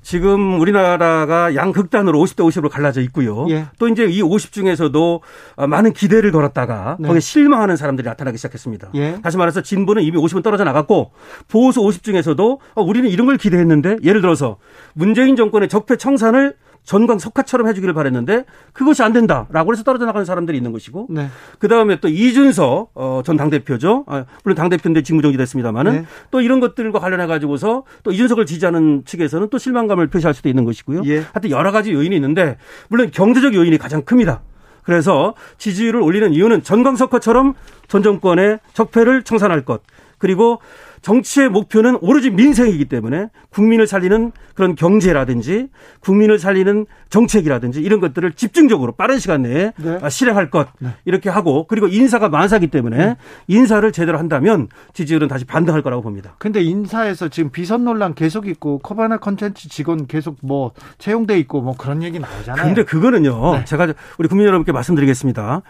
[0.01, 3.45] 지금 우리나라가 양극단으로 50대 50으로 갈라져 있고요.
[3.49, 3.67] 예.
[3.79, 5.21] 또 이제 이 50 중에서도
[5.67, 7.07] 많은 기대를 걸었다가 네.
[7.07, 8.89] 거기에 실망하는 사람들이 나타나기 시작했습니다.
[8.95, 9.19] 예.
[9.21, 11.11] 다시 말해서 진보는 이미 50은 떨어져 나갔고
[11.47, 14.57] 보수 50 중에서도 어, 우리는 이런 걸 기대했는데 예를 들어서
[14.93, 20.57] 문재인 정권의 적폐 청산을 전광 석화처럼 해주기를 바랬는데 그것이 안 된다라고 해서 떨어져 나가는 사람들이
[20.57, 21.29] 있는 것이고 네.
[21.59, 24.03] 그 다음에 또 이준석 어, 전 당 대표죠.
[24.07, 26.05] 아, 물론 당 대표인데 직무정지 됐습니다만은 네.
[26.29, 31.01] 또 이런 것들과 관련해 가지고서 또 이준석을 지지하는 측에서는 또 실망감을 표시할 수도 있는 것이고요.
[31.05, 31.17] 예.
[31.33, 32.57] 하여튼 여러 가지 요인이 있는데
[32.89, 34.41] 물론 경제적 요인이 가장 큽니다.
[34.83, 37.53] 그래서 지지율을 올리는 이유는 전광석화처럼
[37.87, 39.81] 전 정권의 적폐를 청산할 것
[40.17, 40.59] 그리고
[41.03, 45.67] 정치의 목표는 오로지 민생이기 때문에 국민을 살리는 그런 경제라든지
[45.99, 49.99] 국민을 살리는 정책이라든지 이런 것들을 집중적으로 빠른 시간 내에 네.
[50.01, 50.89] 아, 실행할 것 네.
[51.05, 53.17] 이렇게 하고 그리고 인사가 만사기 때문에 네.
[53.47, 56.35] 인사를 제대로 한다면 지지율은 다시 반등할 거라고 봅니다.
[56.39, 61.75] 근데 인사에서 지금 비선 논란 계속 있고 코바나 컨텐츠 직원 계속 뭐 채용돼 있고 뭐
[61.77, 62.63] 그런 얘기 나오잖아요.
[62.65, 63.57] 근데 그거는요.
[63.57, 63.65] 네.
[63.65, 65.63] 제가 우리 국민 여러분께 말씀드리겠습니다.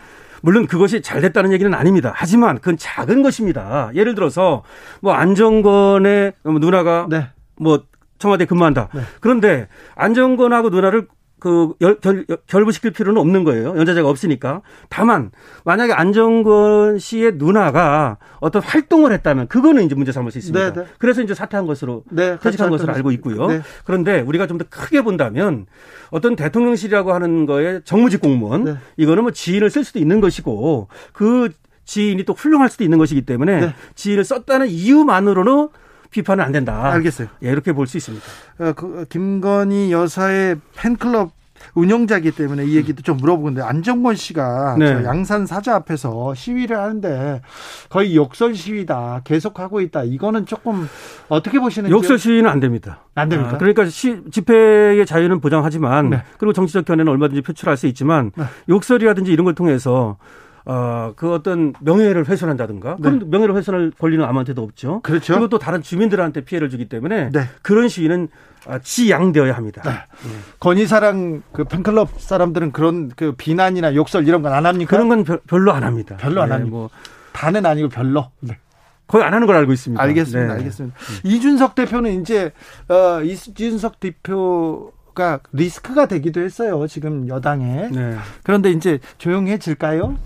[0.43, 2.12] 물론 그것이 잘 됐다는 얘기는 아닙니다.
[2.13, 3.89] 하지만 그건 작은 것입니다.
[3.95, 4.63] 예를 들어서
[5.01, 7.29] 뭐 안정권의 누나가 네.
[7.56, 7.86] 뭐
[8.19, 8.89] 청와대 근무한다.
[8.93, 9.01] 네.
[9.21, 11.08] 그런데 안정권하고 누나를
[11.43, 13.75] 그 결, 결, 결부시킬 필요는 없는 거예요.
[13.77, 14.62] 연좌제가 없으니까.
[14.88, 15.29] 다만
[15.65, 20.73] 만약에 안정권 씨의 누나가 어떤 활동을 했다면 그거는 이제 문제 삼을 수 있습니다.
[20.73, 20.86] 네네.
[20.88, 20.93] 네.
[20.99, 23.47] 그래서 이제 사퇴한 것으로 네, 퇴직한 것으로 알고 있고요.
[23.47, 23.62] 네.
[23.84, 25.65] 그런데 우리가 좀 더 크게 본다면
[26.12, 28.75] 어떤 대통령실이라고 하는 거에 정무직 공무원 네.
[28.97, 31.49] 이거는 뭐 지인을 쓸 수도 있는 것이고 그
[31.86, 33.75] 지인이 또 훌륭할 수도 있는 것이기 때문에 네.
[33.95, 35.69] 지인을 썼다는 이유만으로는
[36.13, 36.91] 비판은 안 된다.
[36.93, 37.28] 알겠어요.
[37.43, 38.26] 예, 이렇게 볼 수 있습니다.
[38.60, 41.32] 어, 그, 김건희 여사의 팬클럽
[41.76, 45.04] 운영자기 때문에 이 얘기도 좀 물어보는데 안정권 씨가 네.
[45.06, 47.41] 양산 사자 앞에서 시위를 하는데
[47.89, 50.89] 거의 욕설 시위다 계속하고 있다 이거는 조금
[51.30, 52.99] 어떻게 보시는지 욕설 시위는 안 됩니다.
[53.15, 53.54] 안 됩니까?
[53.56, 56.23] 아, 그러니까 시, 집회의 자유는 보장하지만 네.
[56.38, 58.43] 그리고 정치적 견해는 얼마든지 표출할 수 있지만 네.
[58.67, 60.17] 욕설이라든지 이런 걸 통해서
[60.65, 63.02] 어, 그 어떤 명예를 훼손한다든가 네.
[63.02, 65.02] 그런 명예를 훼손할 권리는 아무한테도 없죠.
[65.02, 65.34] 그렇죠.
[65.34, 67.49] 그리고 또 다른 주민들한테 피해를 주기 때문에 네.
[67.62, 68.30] 그런 시위는
[68.65, 69.82] 아, 지양되어야 합니다.
[69.84, 69.91] 네.
[69.91, 70.38] 네.
[70.60, 74.89] 건희사랑 그 팬클럽 사람들은 그런 그 비난이나 욕설 이런 건 안 합니까?
[74.89, 76.15] 그런 건 별로 안 합니다.
[76.17, 76.71] 별로 안 네, 합니다.
[76.76, 76.89] 뭐
[77.34, 78.30] 다는 아니고 별로.
[78.39, 78.58] 네.
[79.06, 80.02] 거의 안 하는 걸 알고 있습니다.
[80.02, 80.54] 알겠습니다.
[80.54, 80.60] 네.
[80.60, 80.97] 알겠습니다.
[81.26, 82.54] 이준석 대표는 이제
[82.88, 86.88] 어 이준석 대표 가 리스크가 되기도 했어요.
[86.88, 87.89] 지금 여당에.
[87.91, 88.15] 네.
[88.43, 90.17] 그런데 이제 조용해질까요?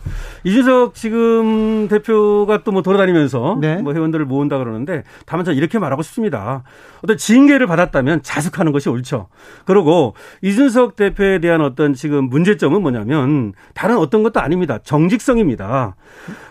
[0.46, 3.82] 이준석 지금 대표가 또 뭐 돌아다니면서 네.
[3.82, 6.64] 뭐 회원들을 모은다 그러는데 다만 저는 이렇게 말하고 싶습니다.
[7.04, 9.28] 어떤 징계를 받았다면 자숙하는 것이 옳죠.
[9.66, 14.78] 그리고 이준석 대표에 대한 어떤 지금 문제점은 뭐냐면 다른 어떤 것도 아닙니다.
[14.84, 15.96] 정직성입니다.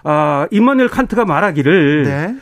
[0.04, 2.36] 아, 임마누엘 칸트가 말하기를 네.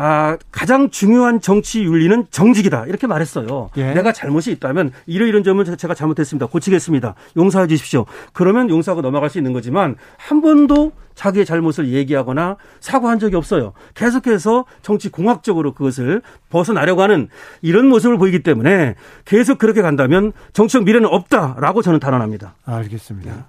[0.00, 2.86] 아, 가장 중요한 정치 윤리는 정직이다.
[2.86, 3.70] 이렇게 말했어요.
[3.78, 3.94] 예.
[3.94, 6.46] 내가 잘못이 있다면 이러 이런 점은 제가 잘못했습니다.
[6.46, 7.16] 고치겠습니다.
[7.36, 8.06] 용서해 주십시오.
[8.32, 13.72] 그러면 용서하고 넘어갈 수 있는 거지만 한 번도 자기의 잘못을 얘기하거나 사과한 적이 없어요.
[13.94, 17.28] 계속해서 정치 공학적으로 그것을 벗어나려고 하는
[17.60, 22.54] 이런 모습을 보이기 때문에 계속 그렇게 간다면 정치적 미래는 없다라고 저는 단언합니다.
[22.64, 23.34] 알겠습니다.
[23.34, 23.40] 네.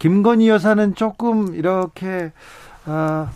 [0.00, 2.32] 김건희 여사는 조금 이렇게
[2.86, 3.30] 아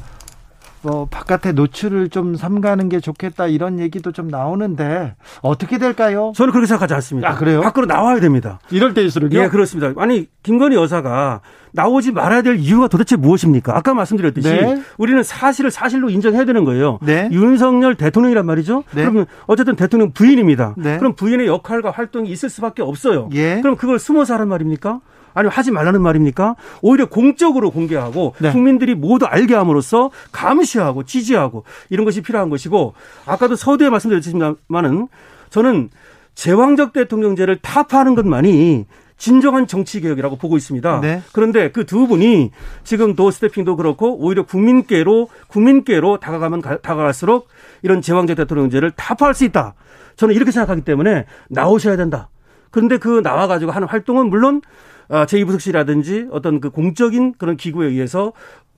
[0.83, 6.33] 뭐 바깥에 노출을 좀 삼가는 게 좋겠다 이런 얘기도 좀 나오는데 어떻게 될까요?
[6.35, 7.31] 저는 그렇게 생각하지 않습니다.
[7.31, 7.61] 아 그래요?
[7.61, 8.61] 밖으로 나와야 됩니다.
[8.71, 9.39] 이럴 때일수록요?
[9.39, 9.93] 예, 그렇습니다.
[10.01, 11.41] 아니 김건희 여사가
[11.73, 13.77] 나오지 말아야 될 이유가 도대체 무엇입니까?
[13.77, 14.83] 아까 말씀드렸듯이 네.
[14.99, 16.99] 우리는 사실을 사실로 인정해야 되는 거예요.
[17.03, 17.29] 네.
[17.31, 18.85] 윤석열 대통령이란 말이죠.
[18.93, 19.03] 네.
[19.03, 20.75] 그러면 어쨌든 대통령 부인입니다.
[20.79, 20.99] 네.
[20.99, 23.29] 그럼 부인의 역할과 활동이 있을 수밖에 없어요.
[23.35, 23.61] 예.
[23.61, 25.01] 그럼 그걸 숨어서 하란 말입니까?
[25.35, 26.57] 아니면 하지 말라는 말입니까?
[26.83, 28.53] 오히려 공적으로 공개하고 네.
[28.53, 32.95] 국민들이 모두 알게 함으로써 감시하고 지지하고 이런 것이 필요한 것이고
[33.27, 35.09] 아까도 서두에 말씀드렸지만은
[35.51, 35.91] 저는
[36.35, 38.87] 제왕적 대통령제를 타파하는 것만이
[39.19, 41.01] 진정한 정치 개혁이라고 보고 있습니다.
[41.01, 41.23] 네.
[41.33, 42.51] 그런데 그 두 분이
[42.85, 47.49] 지금 도스태핑도 그렇고 오히려 국민께로 국민께로 다가가면 다가갈수록
[47.83, 49.75] 이런 제왕적 대통령제를 타파할 수 있다.
[50.17, 52.31] 저는 이렇게 생각하기 때문에 나오셔야 된다.
[52.71, 58.33] 그런데 그 나와 가지고 하는 활동은 물론 어, 제2부속실이라든지 어떤 그 공적인 그런 기구에 의해서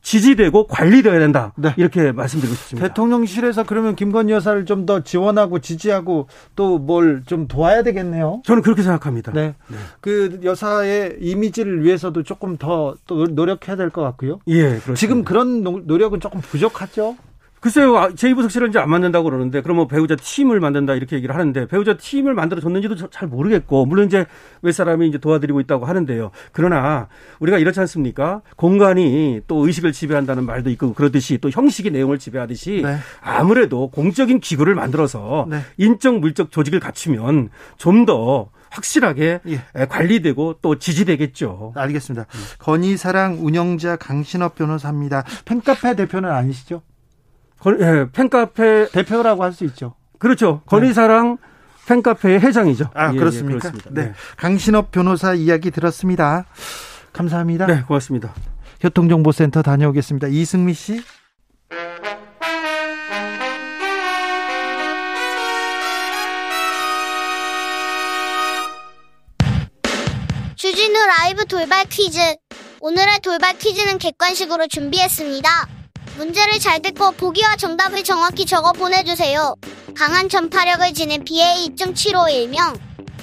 [0.04, 1.52] 지지되고 관리되어야 된다.
[1.56, 1.72] 네.
[1.76, 2.88] 이렇게 말씀드리고 싶습니다.
[2.88, 8.42] 대통령실에서 그러면 김건희 여사를 좀 더 지원하고 지지하고 또 뭘 좀 도와야 되겠네요.
[8.44, 9.30] 저는 그렇게 생각합니다.
[9.30, 9.54] 네.
[9.68, 9.76] 네.
[10.00, 14.40] 그 여사의 이미지를 위해서도 조금 더 또 노력해야 될 것 같고요.
[14.48, 14.62] 예.
[14.62, 14.94] 그렇습니다.
[14.96, 17.14] 지금 그런 노력은 조금 부족하죠.
[17.62, 22.35] 글쎄요, 제2부속실은 이제 안 만든다고 그러는데, 그러면 배우자 팀을 만든다 이렇게 얘기를 하는데, 배우자 팀을
[22.35, 24.27] 만들어 줬는지도 잘 모르겠고, 물론 이제
[24.62, 26.33] 몇 사람이 이제 도와드리고 있다고 하는데요.
[26.51, 27.07] 그러나
[27.38, 28.42] 우리가 이렇지 않습니까?
[28.57, 32.96] 공간이 또 의식을 지배한다는 말도 있고, 그러듯이 또 형식이 내용을 지배하듯이 네.
[33.20, 35.61] 아무래도 공적인 기구를 만들어서 네.
[35.77, 39.87] 인적 물적 조직을 갖추면 좀더 확실하게 예.
[39.87, 41.75] 관리되고 또 지지되겠죠.
[41.77, 42.27] 알겠습니다.
[42.59, 45.22] 건희사랑 운영자 강신업 변호사입니다.
[45.44, 46.83] 팬카페 대표는 아니시죠?
[47.81, 49.94] 예, 팬카페 대표라고 할 수 있죠.
[50.18, 50.62] 그렇죠.
[50.66, 51.48] 건의사랑 네.
[51.87, 52.90] 팬카페의 회장이죠.
[52.94, 53.68] 아, 예, 그렇습니까?
[53.68, 54.03] 예, 네.
[54.07, 54.12] 네.
[54.37, 56.44] 강신업 변호사 이야기 들었습니다.
[57.12, 57.66] 감사합니다.
[57.66, 58.33] 네, 고맙습니다.
[58.81, 60.29] 교통정보센터 다녀오겠습니다.
[60.29, 61.03] 이승미 씨.
[70.57, 72.18] 주진우 라이브 돌발 퀴즈.
[72.81, 75.48] 오늘의 돌발 퀴즈는 객관식으로 준비했습니다.
[76.16, 79.55] 문제를 잘 듣고 보기와 정답을 정확히 적어 보내주세요.
[79.96, 82.79] 강한 전파력을 지닌 BA 2.751명.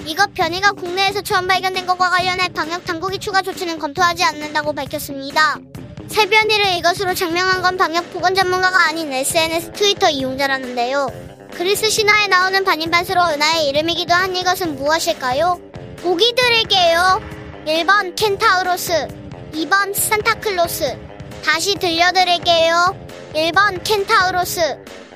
[0.06, 5.58] 이것 변이가 국내에서 처음 발견된 것과 관련해 방역 당국이 추가 조치는 검토하지 않는다고 밝혔습니다.
[6.08, 11.08] 새 변이를 이것으로 장명한 건 방역 보건 전문가가 아닌 SNS 트위터 이용자라는데요.
[11.52, 15.60] 그리스 신화에 나오는 반인반수로 은하의 이름이기도 한 이것은 무엇일까요?
[15.98, 17.20] 보기 드릴게요.
[17.66, 19.08] 1번 켄타우로스,
[19.52, 21.09] 2번 산타클로스,
[21.44, 22.96] 다시 들려드릴게요.
[23.34, 24.60] 1번 켄타우로스,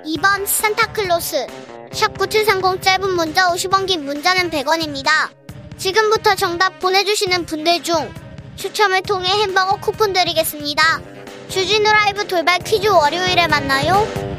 [0.07, 1.47] 2번 산타클로스.
[1.91, 5.11] 샵9730 짧은 문자 50원 긴 문자는 100원입니다.
[5.79, 8.13] 지금부터 정답 보내주시는 분들 중
[8.57, 11.01] 추첨을 통해 햄버거 쿠폰 드리겠습니다.
[11.49, 14.34] 주진우 라이브 돌발 퀴즈 월요일에 만나요.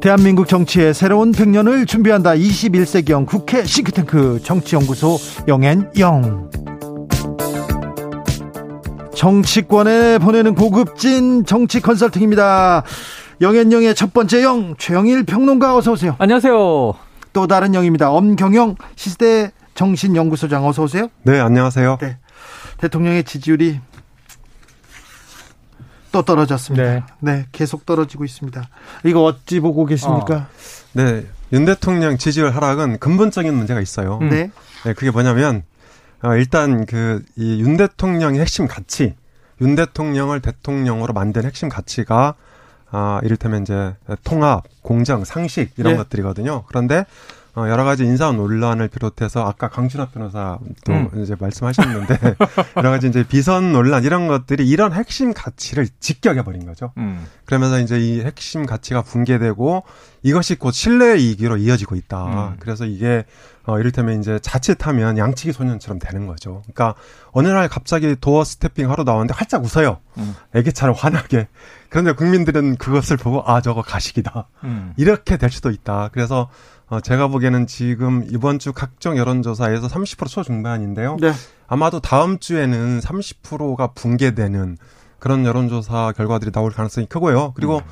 [0.00, 2.30] 대한민국 정치의 새로운 100년을 준비한다.
[2.30, 6.50] 21세기형 국회 싱크탱크 정치연구소 영앤영.
[9.14, 12.82] 정치권에 보내는 고급진 정치 컨설팅입니다.
[13.42, 16.16] 영앤영의 첫 번째 영 최영일 평론가 어서 오세요.
[16.18, 16.94] 안녕하세요.
[17.34, 18.10] 또 다른 영입니다.
[18.10, 21.08] 엄경영 시대 정신연구소장 어서 오세요.
[21.24, 21.98] 네, 안녕하세요.
[22.00, 22.16] 네.
[22.78, 23.80] 대통령의 지지율이
[26.12, 26.84] 또 떨어졌습니다.
[26.84, 27.02] 네.
[27.20, 27.46] 네.
[27.52, 28.68] 계속 떨어지고 있습니다.
[29.04, 30.34] 이거 어찌 보고 계십니까?
[30.34, 30.46] 어.
[30.92, 34.18] 네, 윤 대통령 지지율 하락은 근본적인 문제가 있어요.
[34.22, 34.28] 음.
[34.28, 34.50] 네.
[34.84, 35.62] 네, 그게 뭐냐면
[36.22, 39.14] 어, 일단 그 이 윤 대통령의 핵심 가치,
[39.60, 42.34] 윤 대통령을 대통령으로 만든 핵심 가치가
[42.92, 43.94] 아, 이를테면 이제
[44.24, 45.96] 통합, 공정, 상식 이런 네.
[45.98, 46.64] 것들이거든요.
[46.66, 47.06] 그런데
[47.56, 50.60] 어, 여러 가지 인사 논란을 비롯해서 아까 강준합 변호사도
[50.90, 51.10] 음.
[51.22, 52.36] 이제 말씀하셨는데
[52.76, 56.92] 여러 가지 이제 비선 논란 이런 것들이 이런 핵심 가치를 직격해 버린 거죠.
[56.98, 57.26] 음.
[57.44, 59.84] 그러면서 이제 이 핵심 가치가 붕괴되고
[60.22, 62.50] 이것이 곧 신뢰 이기로 이어지고 있다.
[62.50, 62.56] 음.
[62.60, 63.24] 그래서 이게
[63.70, 66.62] 어, 이를테면 이제 자칫하면 양치기 소년처럼 되는 거죠.
[66.62, 66.94] 그러니까
[67.30, 69.98] 어느 날 갑자기 도어 스태핑 하러 나왔는데 활짝 웃어요.
[70.18, 70.34] 음.
[70.54, 71.46] 애기처럼 환하게.
[71.88, 74.48] 그런데 국민들은 그것을 보고 아 저거 가식이다.
[74.64, 74.92] 음.
[74.96, 76.10] 이렇게 될 수도 있다.
[76.12, 76.48] 그래서
[76.88, 81.18] 어, 제가 보기에는 지금 이번 주 각종 여론조사에서 30% 초중반인데요.
[81.20, 81.32] 네.
[81.68, 84.76] 아마도 다음 주에는 30%가 붕괴되는
[85.20, 87.52] 그런 여론조사 결과들이 나올 가능성이 크고요.
[87.54, 87.82] 그리고 음.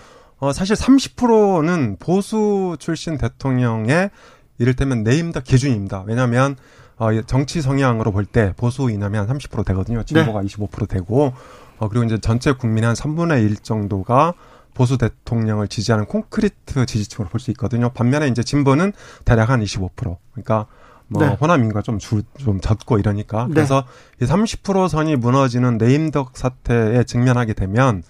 [0.41, 4.11] 어, 사실 30%는 보수 출신 대통령의
[4.59, 6.05] 이를테면 네임더 기준입니다.
[6.07, 6.57] 왜냐하면
[6.97, 10.03] 어, 정치 성향으로 볼 때 보수 이남이 한 30% 되거든요.
[10.03, 10.47] 진보가 네.
[10.49, 11.33] 25% 되고
[11.79, 14.35] 어, 그리고 이제 전체 국민의 한 3분의 1 정도가
[14.75, 17.88] 보수 대통령을 지지하는 콘크리트 지지층으로 볼 수 있거든요.
[17.90, 18.92] 반면에 이제 진보는
[19.25, 20.16] 대략 한 25%.
[20.33, 20.66] 그러니까
[21.09, 21.37] 뭐 네.
[21.40, 23.55] 호남인가 좀, 줄, 좀 젖고 이러니까 네.
[23.55, 23.85] 그래서
[24.21, 28.03] 이 30% 선이 무너지는 네임덕 사태에 직면하게 되면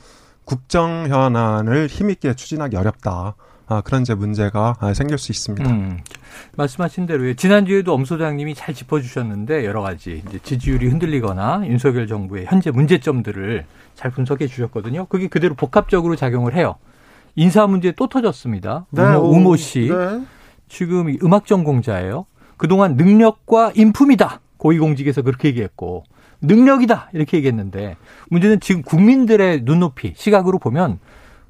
[0.45, 3.35] 국정 현안을 힘있게 추진하기 어렵다.
[3.69, 5.69] 아, 그런 이제 문제가 생길 수 있습니다.
[5.69, 5.99] 음,
[6.57, 12.71] 말씀하신 대로 지난주에도 엄 소장님이 잘 짚어주셨는데 여러 가지 이제 지지율이 흔들리거나 윤석열 정부의 현재
[12.71, 15.07] 문제점들을 잘 분석해 주셨거든요.
[15.07, 16.77] 그게 그대로 복합적으로 작용을 해요.
[17.37, 18.87] 인사 문제 또 터졌습니다.
[18.91, 20.23] 네, 우모, 우모 씨 네.
[20.69, 22.27] 지금 음악 전공자예요.
[22.57, 24.41] 그동안 능력과 인품이다.
[24.57, 26.05] 고위공직에서 그렇게 얘기했고
[26.41, 27.97] 능력이다 이렇게 얘기했는데
[28.31, 30.99] 문제는 지금 국민들의 눈높이 시각으로 보면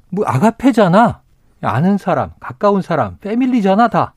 [0.09, 1.21] 뭐 아가페잖아
[1.61, 4.13] 아는 사람, 가까운 사람, 패밀리잖아 다.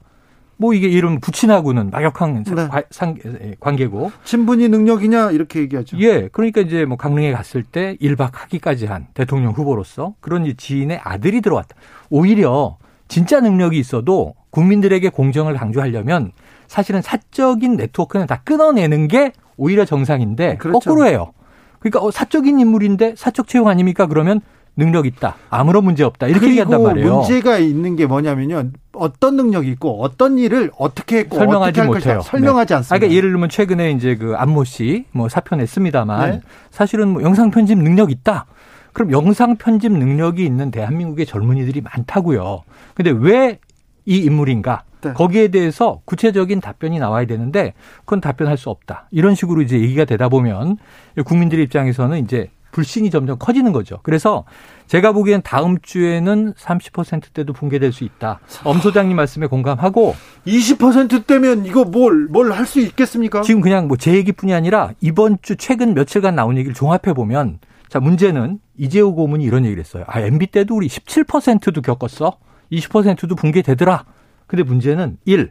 [0.57, 2.69] 뭐 이게 이런 부친하고는 막역한 네.
[2.91, 4.13] 상, 예, 관계고.
[4.25, 5.99] 친분이 능력이냐 이렇게 얘기하죠.
[5.99, 6.29] 예.
[6.29, 11.75] 그러니까 이제 뭐 강릉에 갔을 때 1박 하기까지 한 대통령 후보로서 그런 지인의 아들이 들어왔다.
[12.11, 12.77] 오히려
[13.09, 16.31] 진짜 능력이 있어도 국민들에게 공정을 강조하려면
[16.69, 20.79] 사실은 사적인 네트워크는 다 끊어내는 게 오히려 정상인데 그렇죠.
[20.79, 21.33] 거꾸로 해요.
[21.81, 24.07] 그러니까 어, 사적인 인물인데 사적 채용 아닙니까?
[24.07, 24.41] 그러면
[24.77, 25.37] 능력 있다.
[25.51, 26.29] 아무런 문제 없다.
[26.29, 27.19] 이렇게 얘기한단 말이에요.
[27.19, 28.71] 문제가 있는 게 뭐냐면요.
[28.95, 32.21] 어떤 능력이 있고 어떤 일을 어떻게 했고 설명하지 어떻게 못해요.
[32.23, 32.75] 설명하지 네.
[32.77, 32.99] 않습니다.
[32.99, 36.41] 그러니까 예를 들면 최근에 이제 그 안모 씨 뭐 사표 냈습니다만 네.
[36.71, 38.47] 사실은 뭐 영상 편집 능력 있다.
[38.93, 42.63] 그럼 영상 편집 능력이 있는 대한민국의 젊은이들이 많다고요.
[42.95, 43.59] 근데 왜
[44.05, 44.83] 이 인물인가?
[45.03, 45.13] 네.
[45.13, 49.07] 거기에 대해서 구체적인 답변이 나와야 되는데 그건 답변할 수 없다.
[49.13, 50.77] 이런 식으로 이제 얘기가 되다 보면
[51.25, 54.01] 국민들 입장에서는 이제 불신이 점점 커지는 거죠.
[54.03, 54.45] 그래서
[54.89, 58.41] 제가 보기엔 다음 주에는 30%대도 붕괴될 수 있다.
[58.65, 63.43] 엄 소장님 말씀에 공감하고 20%대면 이거 뭘 뭘 할 수 있겠습니까?
[63.43, 67.59] 지금 그냥 뭐 제 얘기뿐이 아니라 이번 주 최근 며칠간 나온 얘기를 종합해 보면
[67.89, 70.05] 자 문제는 이재호 고문이 이런 얘기를 했어요.
[70.09, 72.39] 아 MB 때도 우리 17%도 겪었어.
[72.73, 74.05] 20%도 붕괴되더라.
[74.47, 75.51] 근데 문제는 1.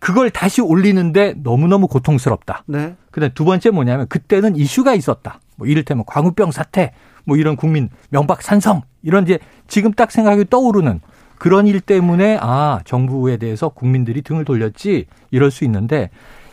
[0.00, 2.62] 그걸 다시 올리는데 너무너무 고통스럽다.
[2.66, 2.94] 네.
[3.10, 5.40] 그다음 두 번째 뭐냐면 그때는 이슈가 있었다.
[5.58, 6.92] 뭐 이를테면 광우병 사태,
[7.24, 11.00] 뭐 이런 국민 명박 산성 이런 이제 지금 딱 생각이 떠오르는
[11.36, 16.10] 그런 일 때문에 아 정부에 대해서 국민들이 등을 돌렸지 이럴 수 있는데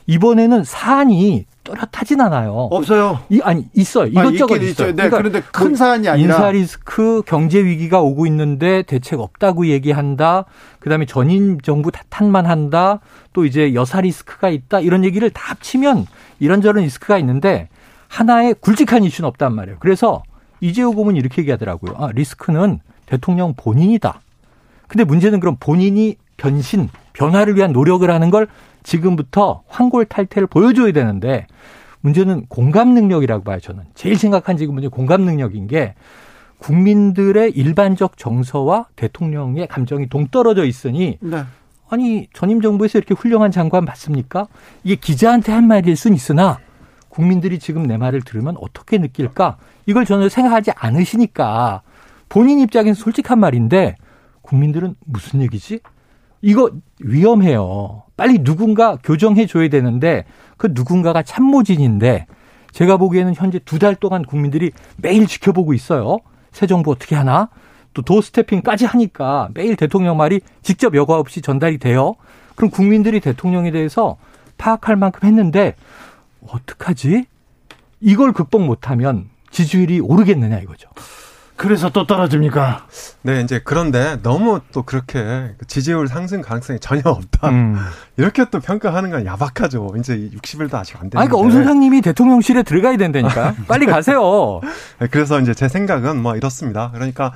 [0.07, 2.53] 이번에는 사안이 또렷하진 않아요.
[2.71, 3.19] 없어요.
[3.29, 4.05] 이 아니 있어요.
[4.15, 4.87] 아, 이것저것 아, 있어요.
[4.89, 9.65] 네, 그러니까 그런데 큰 뭐 사안이 아니라 인사 리스크, 경제 위기가 오고 있는데 대책 없다고
[9.67, 10.45] 얘기한다.
[10.79, 12.99] 그다음에 전임 정부 탓만 한다.
[13.33, 14.79] 또 이제 여사 리스크가 있다.
[14.79, 16.05] 이런 얘기를 다 합치면
[16.39, 17.69] 이런저런 리스크가 있는데
[18.07, 19.77] 하나의 굵직한 이슈는 없단 말이에요.
[19.79, 20.23] 그래서
[20.61, 21.95] 이재호 고문이 이렇게 얘기하더라고요.
[21.97, 24.21] 아, 리스크는 대통령 본인이다.
[24.87, 28.47] 근데 문제는 그럼 본인이 변신, 변화를 위한 노력을 하는 걸
[28.83, 31.47] 지금부터 환골탈태를 보여줘야 되는데
[32.01, 33.83] 문제는 공감 능력이라고 봐요, 저는.
[33.95, 35.95] 제일 심각한 지금 문제 공감 능력인 게
[36.59, 41.43] 국민들의 일반적 정서와 대통령의 감정이 동떨어져 있으니 네.
[41.89, 44.47] 아니 전임 정부에서 이렇게 훌륭한 장관 맞습니까?
[44.83, 46.59] 이게 기자한테 한 말일 순 있으나
[47.19, 49.55] 국민들이 지금 내 말을 들으면 어떻게 느낄까?
[49.85, 51.81] 이걸 전혀 생각하지 않으시니까
[52.27, 53.95] 본인 입장에서 솔직한 말인데
[54.41, 55.79] 국민들은 무슨 얘기지?
[56.41, 58.03] 이거 위험해요.
[58.17, 60.25] 빨리 누군가 교정해 줘야 되는데
[60.57, 62.27] 그 누군가가 참모진인데
[62.73, 66.17] 제가 보기에는 현재 두 달 동안 국민들이 매일 지켜보고 있어요.
[66.51, 67.47] 새 정부 어떻게 하나?
[67.93, 72.15] 또 도스태핑까지 하니까 매일 대통령 말이 직접 여과 없이 전달이 돼요.
[72.55, 74.17] 그럼 국민들이 대통령에 대해서
[74.57, 75.75] 파악할 만큼 했는데
[76.49, 77.25] 어떡하지?
[78.01, 80.89] 이걸 극복 못하면 지지율이 오르겠느냐 이거죠.
[81.57, 82.85] 그래서 또 떨어집니까?
[83.21, 87.49] 네, 이제 그런데 너무 또 그렇게 지지율 상승 가능성이 전혀 없다.
[87.49, 87.77] 음.
[88.17, 89.95] 이렇게 또 평가하는 건 야박하죠.
[89.97, 91.17] 이제 60일도 아직 안 됐는데.
[91.17, 93.55] 아니, 그러니까 엄 소장님이 대통령실에 들어가야 된다니까.
[93.67, 94.59] 빨리 가세요.
[94.99, 96.91] 네, 그래서 이제 제 생각은 뭐 이렇습니다.
[96.93, 97.33] 그러니까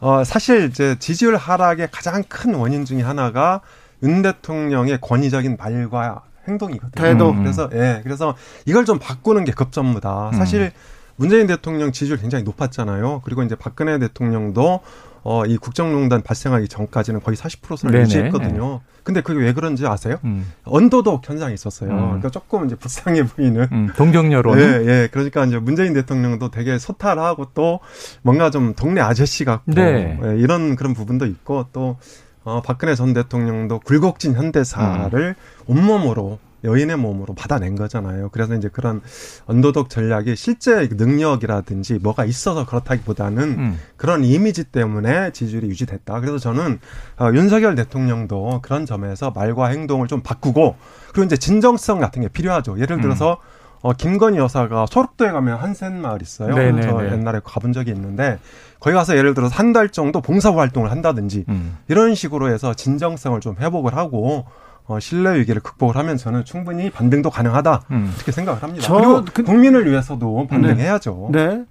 [0.00, 3.62] 어 사실 이제 지지율 하락의 가장 큰 원인 중에 하나가
[4.02, 6.90] 윤 대통령의 권위적인 말과 행동이거든요.
[7.02, 7.34] 태도.
[7.34, 8.34] 그래서 예, 그래서
[8.66, 10.32] 이걸 좀 바꾸는 게 급전무다.
[10.34, 10.70] 사실 음.
[11.16, 13.22] 문재인 대통령 지지율 굉장히 높았잖아요.
[13.24, 14.80] 그리고 이제 박근혜 대통령도
[15.24, 18.80] 어, 이 국정농단 발생하기 전까지는 거의 40%를 유지했거든요.
[19.04, 20.18] 근데 그게 왜 그런지 아세요?
[20.24, 20.50] 음.
[20.64, 21.90] 언더독 현상이 있었어요.
[21.90, 21.98] 음.
[22.06, 23.68] 그러니까 조금 이제 불쌍해 보이는.
[23.70, 24.58] 음, 동정여론.
[24.58, 25.08] 예, 예.
[25.12, 27.80] 그러니까 이제 문재인 대통령도 되게 소탈하고 또
[28.22, 29.72] 뭔가 좀 동네 아저씨 같고.
[29.72, 30.18] 네.
[30.24, 31.98] 예, 이런 그런 부분도 있고 또,
[32.44, 35.34] 어, 박근혜 전 대통령도 굴곡진 현대사를 음.
[35.66, 38.28] 온몸으로 여인의 몸으로 받아낸 거잖아요.
[38.30, 39.00] 그래서 이제 그런
[39.46, 43.78] 언더독 전략이 실제 능력이라든지 뭐가 있어서 그렇다기보다는 음.
[43.96, 46.20] 그런 이미지 때문에 지지율이 유지됐다.
[46.20, 46.78] 그래서 저는
[47.18, 50.76] 어, 윤석열 대통령도 그런 점에서 말과 행동을 좀 바꾸고
[51.10, 52.78] 그리고 이제 진정성 같은 게 필요하죠.
[52.78, 53.61] 예를 들어서 음.
[53.82, 56.54] 어, 김건희 여사가 소록도에 가면 한센 마을 있어요.
[56.54, 56.82] 네네네.
[56.82, 58.38] 저 옛날에 가본 적이 있는데
[58.80, 61.78] 거기 가서 예를 들어서 한 달 정도 봉사 활동을 한다든지 음.
[61.88, 64.44] 이런 식으로 해서 진정성을 좀 회복을 하고
[64.84, 68.12] 어, 신뢰 위기를 극복을 하면 저는 충분히 반등도 가능하다 음.
[68.16, 68.92] 이렇게 생각을 합니다.
[68.92, 71.30] 그리고 그, 국민을 위해서도 반등해야죠.
[71.32, 71.46] 네.
[71.46, 71.64] 네.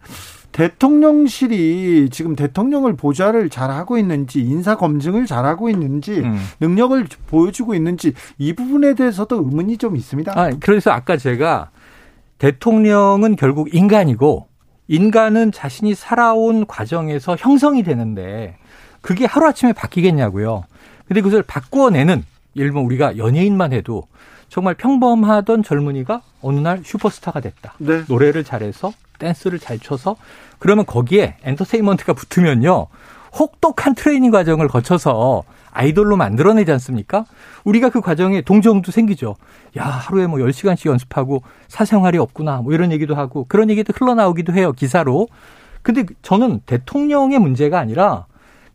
[0.52, 6.38] 대통령실이 지금 대통령을 보좌를 잘하고 있는지 인사 검증을 잘하고 있는지 음.
[6.60, 10.34] 능력을 보여주고 있는지 이 부분에 대해서도 의문이 좀 있습니다.
[10.36, 11.70] 아, 그래서 아까 제가
[12.42, 14.48] 대통령은 결국 인간이고
[14.88, 18.58] 인간은 자신이 살아온 과정에서 형성이 되는데
[19.02, 20.64] 그게 하루아침에 바뀌겠냐고요.
[21.08, 22.24] 근데 그것을 바꾸어내는
[22.56, 24.08] 예를 들면 우리가 연예인만 해도
[24.50, 27.76] 정말 평범하던 젊은이가 어느 날 슈퍼스타가 됐다.
[27.78, 28.04] 네.
[28.08, 30.16] 노래를 잘해서 댄스를 잘 춰서
[30.58, 32.88] 그러면 거기에 엔터테인먼트가 붙으면요.
[33.38, 37.26] 혹독한 트레이닝 과정을 거쳐서 아이돌로 만들어내지 않습니까?
[37.64, 39.36] 우리가 그 과정에 동정도 생기죠.
[39.78, 42.58] 야, 하루에 뭐 10시간씩 연습하고 사생활이 없구나.
[42.58, 44.74] 뭐 이런 얘기도 하고 그런 얘기도 흘러나오기도 해요.
[44.74, 45.28] 기사로.
[45.82, 48.26] 근데 저는 대통령의 문제가 아니라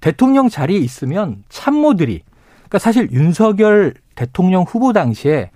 [0.00, 2.22] 대통령 자리에 있으면 참모들이
[2.54, 5.50] 그러니까 사실 윤석열 대통령 후보 당시에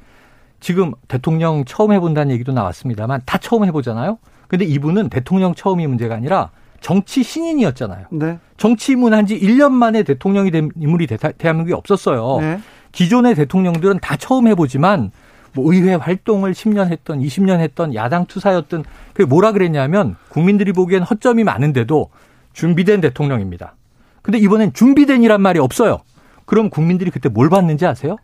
[0.60, 4.18] 지금 대통령 처음 해본다는 얘기도 나왔습니다만 다 처음 해보잖아요.
[4.46, 6.50] 근데 이분은 대통령 처음이 문제가 아니라
[6.80, 8.06] 정치 신인이었잖아요.
[8.10, 8.38] 네.
[8.56, 12.38] 정치 입문한 지 1년 만에 대통령이 된 인물이 대, 한민국에 없었어요.
[12.40, 12.60] 네.
[12.92, 15.10] 기존의 대통령들은 다 처음 해보지만
[15.52, 21.44] 뭐 의회 활동을 10년 했던 20년 했던 야당 투사였던 그게 뭐라 그랬냐면 국민들이 보기엔 허점이
[21.44, 22.08] 많은데도
[22.52, 23.74] 준비된 대통령입니다.
[24.22, 25.98] 근데 이번엔 준비된이란 말이 없어요.
[26.44, 28.16] 그럼 국민들이 그때 뭘 받는지 아세요?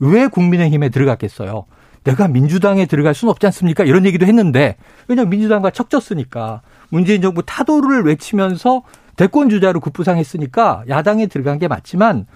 [0.00, 1.64] 왜 국민의힘에 들어갔겠어요?
[2.04, 3.84] 내가 민주당에 들어갈 수는 없지 않습니까?
[3.84, 4.76] 이런 얘기도 했는데
[5.08, 8.82] 왜냐하면 민주당과 척졌으니까 문재인 정부 타도를 외치면서
[9.16, 12.26] 대권 주자로 급부상했으니까 야당에 들어간 게 맞지만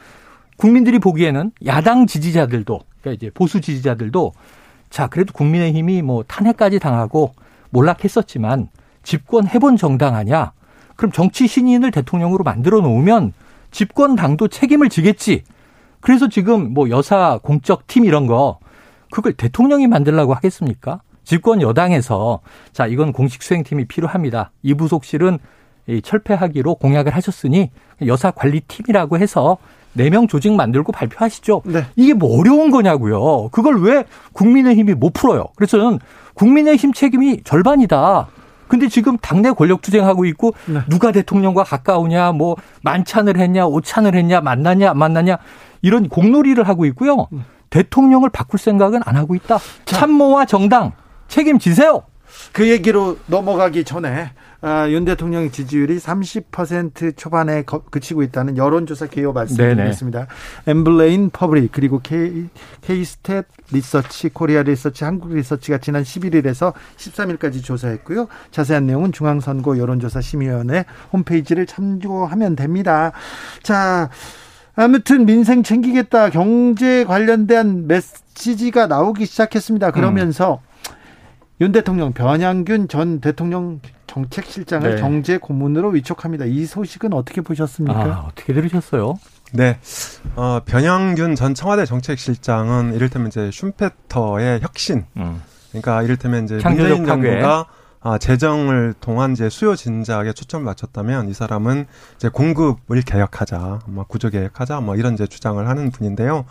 [0.57, 4.33] 국민들이 보기에는 야당 지지자들도 그러니까 이제 보수 지지자들도
[4.91, 7.35] 자 그래도 국민의힘이 뭐 탄핵까지 당하고
[7.71, 8.69] 몰락했었지만
[9.03, 10.53] 집권 해본 정당 아니야?
[10.97, 13.33] 그럼 정치 신인을 대통령으로 만들어 놓으면
[13.71, 15.45] 집권 당도 책임을 지겠지.
[16.01, 18.59] 그래서 지금 뭐 여사 공적 팀 이런 거
[19.11, 21.01] 그걸 대통령이 만들라고 하겠습니까?
[21.25, 22.41] 집권 여당에서
[22.73, 24.51] 자 이건 공식 수행팀이 필요합니다.
[24.63, 25.39] 이 부속실은
[26.03, 27.71] 철폐하기로 공약을 하셨으니
[28.07, 29.59] 여사 관리팀이라고 해서
[29.97, 31.63] 4명 조직 만들고 발표하시죠.
[31.67, 31.85] 네.
[31.97, 33.49] 이게 뭐 어려운 거냐고요.
[33.51, 35.47] 그걸 왜 국민의힘이 못 풀어요.
[35.57, 35.99] 그래서 저는
[36.35, 38.29] 국민의힘 책임이 절반이다.
[38.69, 40.81] 근데 지금 당내 권력 투쟁하고 있고 네.
[40.89, 45.37] 누가 대통령과 가까우냐, 뭐 만찬을 했냐, 오찬을 했냐, 만나냐, 안 만나냐
[45.83, 47.27] 이런 공놀이를 하고 있고요.
[47.31, 47.41] 네.
[47.69, 49.59] 대통령을 바꿀 생각은 안 하고 있다.
[49.59, 49.97] 자.
[49.97, 50.93] 참모와 정당
[51.33, 52.03] 책임지세요.
[52.53, 60.29] 그 얘기로 넘어가기 전에 아, 윤 대통령 지지율이 30% 초반에 그치고 있다는 여론조사 개요 말씀드리겠습니다.
[60.67, 62.49] 엠브레인 퍼블릭 그리고 K,
[62.83, 68.29] K스탯 리서치, 코리아 리서치, 한국 리서치가 지난 11일에서 13일까지 조사했고요.
[68.51, 73.13] 자세한 내용은 중앙선거 여론조사 심의위원회 홈페이지를 참조하면 됩니다.
[73.63, 74.11] 자,
[74.77, 79.91] 아무튼 민생 챙기겠다 경제 관련된 메시지가 나오기 시작했습니다.
[79.91, 80.72] 그러면서 음.
[81.63, 85.01] 윤 대통령 변양균 전 대통령 정책실장을 네.
[85.01, 86.45] 경제 고문으로 위촉합니다.
[86.45, 88.01] 이 소식은 어떻게 보셨습니까?
[88.01, 89.21] 아, 어떻게 들으셨어요?
[89.53, 89.79] 네.
[90.35, 95.05] 어, 변영균 전 청와대 정책실장은 이를테면 이제 슈페터의 혁신.
[95.17, 95.41] 음.
[95.69, 97.67] 그러니까 이를테면 이제 문재인 정부가
[98.01, 101.87] 아, 재정을 통한 이제 수요 진작에 초점을 맞췄다면 이 사람은
[102.17, 106.45] 이제 공급을 개혁하자, 뭐 구조 개혁하자, 뭐 이런 이제 주장을 하는 분인데요.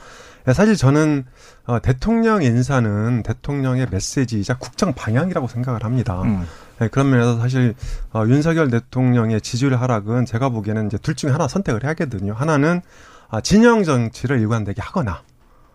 [0.48, 1.26] 예, 사실 저는
[1.66, 6.22] 어, 대통령 인사는 대통령의 메시지이자 국정 방향이라고 생각을 합니다.
[6.24, 6.46] 음.
[6.80, 7.76] 네, 그런 면에서 사실
[8.12, 12.34] 어, 윤석열 대통령의 지지율 하락은 제가 보기에는 이제 둘 중에 하나 선택을 해야겠거든요.
[12.34, 12.82] 하나는
[13.30, 15.22] 아, 진영 정치를 일관되게 하거나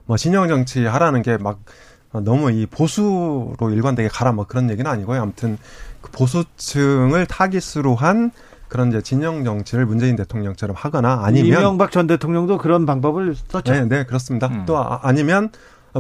[0.05, 1.61] 뭐 진영 정치 하라는 게막
[2.23, 5.21] 너무 이 보수로 일관되게 가라 뭐 그런 얘기는 아니고요.
[5.21, 5.59] 아무튼
[6.01, 8.31] 그 보수층을 타깃으로 한
[8.69, 13.73] 그런 이제 진영 정치를 문재인 대통령처럼 하거나 아니면 이명박 전 대통령도 그런 방법을 썼죠.
[13.73, 14.49] 네, 네 그렇습니다.
[14.49, 14.65] 음.
[14.67, 15.51] 또 아, 아니면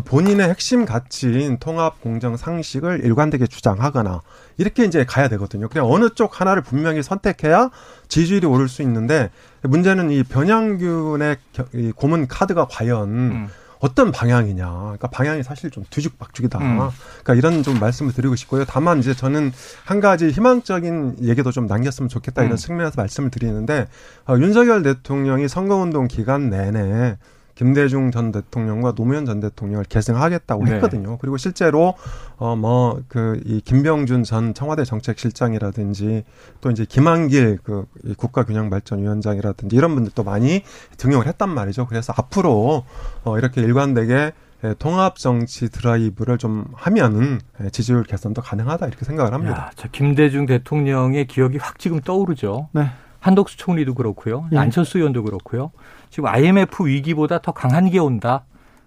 [0.04, 4.20] 본인의 핵심 가치인 통합 공정 상식을 일관되게 주장하거나
[4.58, 5.68] 이렇게 이제 가야 되거든요.
[5.68, 7.70] 그냥 어느 쪽 하나를 분명히 선택해야
[8.08, 9.30] 지지율이 오를 수 있는데
[9.62, 11.36] 문제는 이 변양균의
[11.74, 13.48] 이 고문 카드가 과연 음.
[13.78, 14.68] 어떤 방향이냐.
[14.68, 16.58] 그러니까 방향이 사실 좀 뒤죽박죽이다.
[16.58, 16.78] 음.
[17.22, 18.64] 그러니까 이런 좀 말씀을 드리고 싶고요.
[18.64, 19.52] 다만 이제 저는
[19.84, 22.56] 한 가지 희망적인 얘기도 좀 남겼으면 좋겠다 이런 음.
[22.56, 23.86] 측면에서 말씀을 드리는데
[24.28, 27.16] 어, 윤석열 대통령이 선거운동 기간 내내
[27.56, 30.74] 김대중 전 대통령과 노무현 전 대통령을 계승하겠다고 네.
[30.74, 31.18] 했거든요.
[31.18, 31.94] 그리고 실제로
[32.38, 36.24] 어 뭐 그 이 김병준 전 청와대 정책실장이라든지
[36.60, 37.86] 또 이제 김한길 그
[38.18, 40.62] 국가균형발전위원장이라든지 이런 분들도 많이
[40.98, 41.86] 등용을 했단 말이죠.
[41.86, 42.84] 그래서 앞으로
[43.24, 44.32] 어 이렇게 일관되게
[44.78, 47.40] 통합 정치 드라이브를 좀 하면은
[47.72, 49.56] 지지율 개선도 가능하다 이렇게 생각을 합니다.
[49.56, 52.68] 야, 저 김대중 대통령의 기억이 확 지금 떠오르죠.
[52.72, 52.90] 네.
[53.26, 54.46] 한덕수 총리도 그렇고요.
[54.50, 54.58] 네.
[54.58, 55.72] 안철수 의원도 그렇고요.
[56.10, 58.44] 지금 IMF 위기보다 더 강한 게 온다.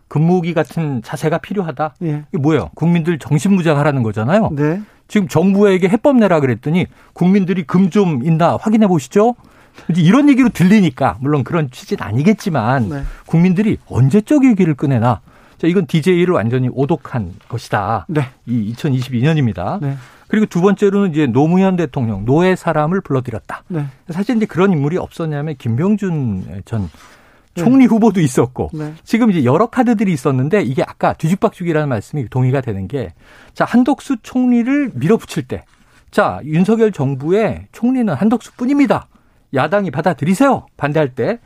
[0.08, 1.96] 근무기 같은 자세가 필요하다.
[2.04, 2.24] 예.
[2.32, 2.70] 이게 뭐예요?
[2.74, 4.50] 국민들 정신무장하라는 거잖아요.
[4.54, 4.82] 네.
[5.08, 9.36] 지금 정부에게 해법 내라 그랬더니 국민들이 금 좀 있나 확인해 보시죠.
[9.96, 13.04] 이런 얘기로 들리니까 물론 그런 취지는 아니겠지만 네.
[13.26, 15.22] 국민들이 언제적 얘기를 꺼내나.
[15.58, 18.06] 자, 이건 DJ를 완전히 오독한 것이다.
[18.08, 18.22] 네.
[18.46, 19.80] 이 2022년입니다.
[19.82, 19.98] 네.
[20.30, 23.64] 그리고 두 번째로는 이제 노무현 대통령 노예 사람을 불러들였다.
[23.68, 23.86] 네.
[24.10, 27.64] 사실 이제 그런 인물이 없었냐면 김병준 전 네.
[27.64, 28.94] 총리 후보도 있었고 네.
[29.04, 33.12] 지금 이제 여러 카드들이 있었는데 이게 아까 뒤죽박죽이라는 말씀이 동의가 되는 게
[33.54, 35.64] 자 한덕수 총리를 밀어붙일 때
[36.12, 39.08] 자 윤석열 정부의 총리는 한덕수뿐입니다.
[39.54, 41.40] 야당이 받아들이세요 반대할 때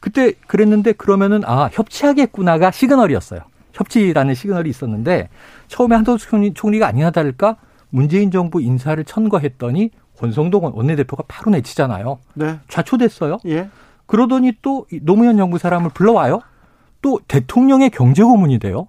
[0.00, 3.40] 그때 그랬는데 그러면은 아 협치하겠구나가 시그널이었어요.
[3.72, 5.28] 협치라는 시그널이 있었는데
[5.68, 7.56] 처음에 한덕수 총리, 총리가 아니나 다를까
[7.92, 12.18] 문재인 정부 인사를 천거했더니 권성동 원내대표가 바로 내치잖아요.
[12.34, 12.58] 네.
[12.68, 13.38] 좌초됐어요.
[13.46, 13.68] 예.
[14.06, 16.40] 그러더니 또 노무현 정부 사람을 불러와요.
[17.02, 18.88] 또 대통령의 경제 고문이 돼요.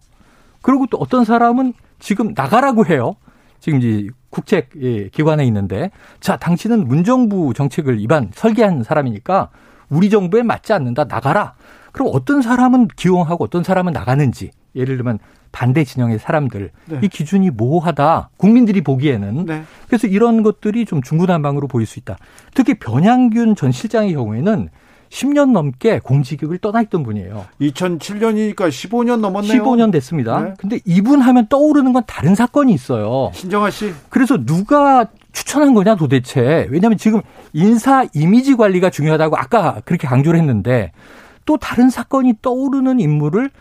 [0.62, 3.16] 그리고 또 어떤 사람은 지금 나가라고 해요.
[3.60, 9.50] 지금 이제 국책 예, 기관에 있는데 자 당신은 문정부 정책을 입안 설계한 사람이니까
[9.90, 11.56] 우리 정부에 맞지 않는다 나가라.
[11.92, 15.20] 그럼 어떤 사람은 기용하고 어떤 사람은 나가는지 예를 들면
[15.52, 17.00] 반대 진영의 사람들 네.
[17.04, 19.64] 이 기준이 모호하다 국민들이 보기에는 네.
[19.88, 22.18] 그래서 이런 것들이 좀 중구난방으로 보일 수 있다.
[22.54, 24.70] 특히 변양균 전 실장의 경우에는
[25.10, 27.46] 10년 넘게 공직을 떠나 있던 분이에요.
[27.62, 29.62] 2007년이니까 15년 넘었네요.
[29.62, 30.42] 15년 됐습니다.
[30.42, 30.54] 네.
[30.58, 33.30] 근데 이분 하면 떠오르는 건 다른 사건이 있어요.
[33.36, 33.94] 신정아 씨.
[34.10, 36.68] 그래서 누가 추천한 거냐 도대체.
[36.72, 37.22] 왜냐하면 지금
[37.54, 40.92] 인사 이미지 관리가 중요하다고 아까 그렇게 강조를 했는데
[41.46, 43.52] 또 다른 사건이 떠오르는 인물을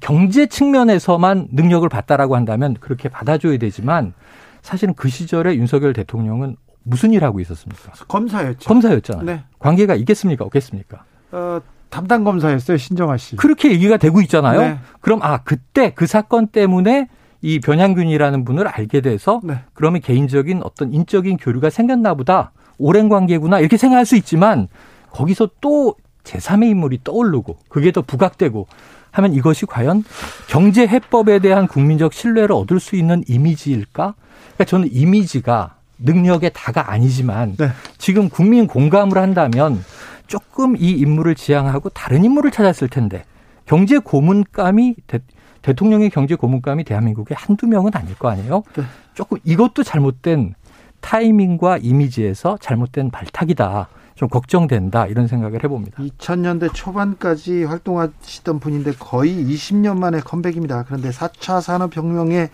[0.00, 4.14] 경제 측면에서만 능력을 봤다라고 한다면 그렇게 받아줘야 되지만
[4.62, 7.92] 사실은 그 시절에 윤석열 대통령은 무슨 일 하고 있었습니까?
[8.08, 8.68] 검사였죠.
[8.68, 9.24] 검사였잖아요.
[9.24, 9.44] 네.
[9.58, 10.44] 관계가 있겠습니까?
[10.44, 11.04] 없겠습니까?
[11.32, 11.60] 어,
[11.90, 13.36] 담당 검사였어요, 신정아 씨.
[13.36, 14.60] 그렇게 얘기가 되고 있잖아요.
[14.60, 14.78] 네.
[15.00, 17.08] 그럼 아 그때 그 사건 때문에
[17.42, 19.60] 이 변양균이라는 분을 알게 돼서 네.
[19.74, 22.52] 그러면 개인적인 어떤 인적인 교류가 생겼나 보다.
[22.78, 24.68] 오랜 관계구나 이렇게 생각할 수 있지만
[25.10, 28.66] 거기서 또 제3의 인물이 떠오르고 그게 더 부각되고
[29.12, 30.04] 하면 이것이 과연
[30.48, 34.14] 경제 해법에 대한 국민적 신뢰를 얻을 수 있는 이미지일까?
[34.54, 37.70] 그러니까 저는 이미지가 능력의 다가 아니지만 네.
[37.98, 39.84] 지금 국민 공감을 한다면
[40.26, 43.24] 조금 이 인물을 지향하고 다른 인물을 찾았을 텐데
[43.66, 48.62] 경제 고문감이 대 통령의 경제 고문감이 대한민국에 한두 명은 아닐 거 아니에요?
[48.74, 48.82] 네.
[49.14, 50.54] 조금 이것도 잘못된
[51.00, 53.88] 타이밍과 이미지에서 잘못된 발탁이다.
[54.20, 56.02] 좀 걱정된다 이런 생각을 해봅니다.
[56.02, 60.84] 2000년대 초반까지 활동하시던 분인데 거의 20년 만에 컴백입니다.
[60.86, 62.50] 그런데 4차 산업혁명에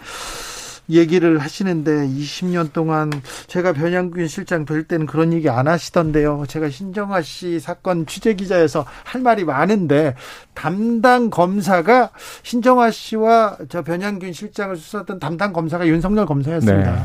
[0.88, 3.10] 얘기를 하시는데 20년 동안
[3.48, 6.44] 제가 변양균 실장 될 때는 그런 얘기 안 하시던데요.
[6.46, 10.14] 제가 신정아 씨 사건 취재 기자여서 할 말이 많은데
[10.54, 12.10] 담당 검사가
[12.44, 16.92] 신정아 씨와 저 변양균 실장을 수사했던 담당 검사가 윤석열 검사였습니다.
[16.92, 17.04] 네.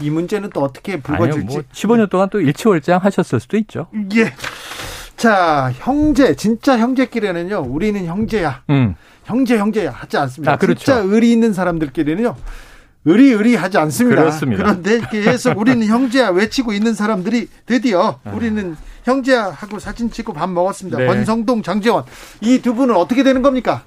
[0.00, 1.38] 이 문제는 또 어떻게 불거질지.
[1.38, 3.88] 아니요, 뭐 15년 동안 또 일치월장 하셨을 수도 있죠.
[4.14, 4.32] 예.
[5.16, 8.62] 자, 형제, 진짜 형제끼리는요, 우리는 형제야.
[8.70, 8.94] 음.
[9.24, 9.90] 형제, 형제야.
[9.90, 10.52] 하지 않습니다.
[10.52, 10.78] 아, 그렇죠.
[10.84, 12.36] 진짜 의리 있는 사람들끼리는요,
[13.04, 14.20] 의리 의리 하지 않습니다.
[14.22, 14.62] 그렇습니다.
[14.62, 18.30] 그런데 계속 우리는 형제야 외치고 있는 사람들이 드디어 아.
[18.30, 20.98] 우리는 형제야 하고 사진 찍고 밥 먹었습니다.
[20.98, 21.06] 네.
[21.06, 22.04] 권성동, 장재원
[22.40, 23.82] 이 두 분은 어떻게 되는 겁니까?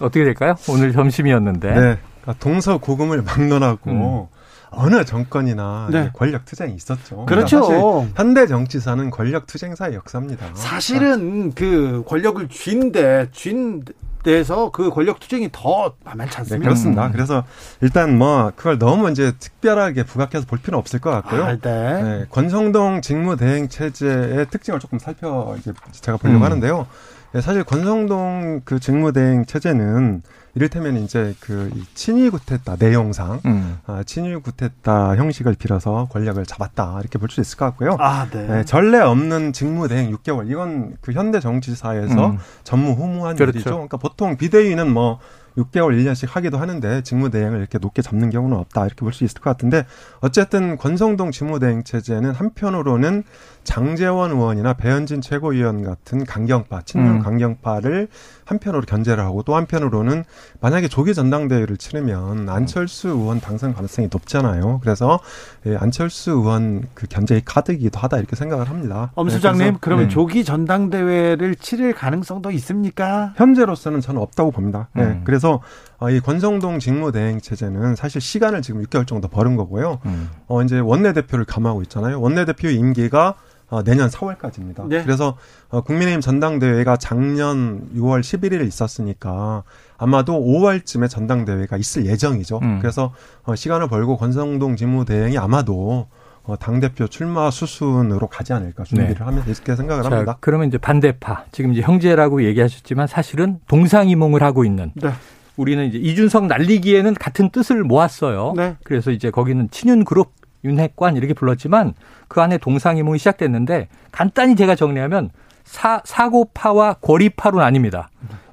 [0.00, 0.54] 어떻게 될까요?
[0.68, 1.68] 오늘 점심이었는데.
[1.68, 1.74] 네.
[2.22, 4.37] 그러니까 동서 고금을 막론하고 음.
[4.70, 6.10] 어느 정권이나 네.
[6.12, 7.26] 권력 투쟁이 있었죠.
[7.26, 8.06] 그렇죠.
[8.16, 10.46] 현대 정치사는 권력 투쟁사의 역사입니다.
[10.54, 13.82] 사실은 그 권력을 쥔데 쥔
[14.22, 16.56] 대해서 그 권력 투쟁이 더 만만치 네, 않습니다.
[16.58, 17.06] 네, 그렇습니다.
[17.06, 17.12] 음.
[17.12, 17.44] 그래서
[17.80, 21.44] 일단 뭐 그걸 너무 이제 특별하게 부각해서 볼 필요는 없을 것 같고요.
[21.44, 22.02] 아, 네.
[22.02, 26.44] 네, 권성동 직무대행 체제의 특징을 조금 살펴 이제 제가 보려고 음.
[26.44, 26.86] 하는데요.
[27.32, 30.22] 네, 사실 권성동 그 직무대행 체제는
[30.58, 33.78] 이를테면 이제 그 친위 구테타 내용상 음.
[33.86, 37.96] 아, 친위 구테타 형식을 빌어서 권력을 잡았다 이렇게 볼 수 있을 것 같고요.
[38.00, 38.44] 아, 네.
[38.46, 38.64] 네.
[38.64, 42.38] 전례 없는 직무대행 6개월 이건 그 현대 정치사에서 음.
[42.64, 43.56] 전무후무한 그렇죠.
[43.58, 43.70] 일이죠.
[43.70, 45.20] 그러니까 보통 비대위는 뭐
[45.56, 49.50] 6개월 1년씩 하기도 하는데 직무대행을 이렇게 높게 잡는 경우는 없다 이렇게 볼 수 있을 것
[49.50, 49.86] 같은데
[50.20, 53.24] 어쨌든 권성동 직무대행 체제는 한편으로는
[53.64, 57.18] 장재원 의원이나 배현진 최고위원 같은 강경파 친윤 음.
[57.22, 58.08] 강경파를
[58.48, 60.24] 한편으로 견제를 하고 또 한편으로는
[60.60, 64.80] 만약에 조기 전당대회를 치르면 안철수 의원 당선 가능성이 높잖아요.
[64.82, 65.20] 그래서
[65.66, 69.12] 예, 안철수 의원 그 견제의 카드이기도 하다 이렇게 생각을 합니다.
[69.14, 70.14] 엄 수장님, 네, 그러면 네.
[70.14, 73.34] 조기 전당대회를 치를 가능성도 있습니까?
[73.36, 74.88] 현재로서는 저는 없다고 봅니다.
[74.94, 75.20] 네, 음.
[75.24, 75.60] 그래서
[75.98, 79.98] 어, 이 권성동 직무대행 체제는 사실 시간을 지금 6개월 정도 벌은 거고요.
[80.06, 80.30] 음.
[80.46, 82.20] 어, 이제 원내대표를 감하고 있잖아요.
[82.20, 83.34] 원내대표 임기가
[83.70, 84.88] 어, 내년 4월까지입니다.
[84.88, 85.02] 네.
[85.02, 85.36] 그래서
[85.68, 89.62] 어, 국민의힘 전당대회가 작년 6월 11일에 있었으니까
[89.98, 92.60] 아마도 5월쯤에 전당대회가 있을 예정이죠.
[92.62, 92.78] 음.
[92.80, 93.12] 그래서
[93.44, 96.08] 어, 시간을 벌고 권성동 직무대행이 아마도
[96.44, 99.24] 어, 당대표 출마 수순으로 가지 않을까 준비를 네.
[99.24, 100.38] 하면 이렇게 생각을 자, 합니다.
[100.40, 105.10] 그러면 이제 반대파, 지금 이제 형제라고 얘기하셨지만 사실은 동상이몽을 하고 있는 네.
[105.58, 108.54] 우리는 이제 이준석 날리기에는 같은 뜻을 모았어요.
[108.56, 108.76] 네.
[108.82, 110.32] 그래서 이제 거기는 친윤 그룹
[110.64, 111.94] 윤핵관 이렇게 불렀지만
[112.28, 115.30] 그 안에 동상이몽이 시작됐는데 간단히 제가 정리하면
[115.64, 118.06] 사, 사고파와 고리파로 나뉩니다.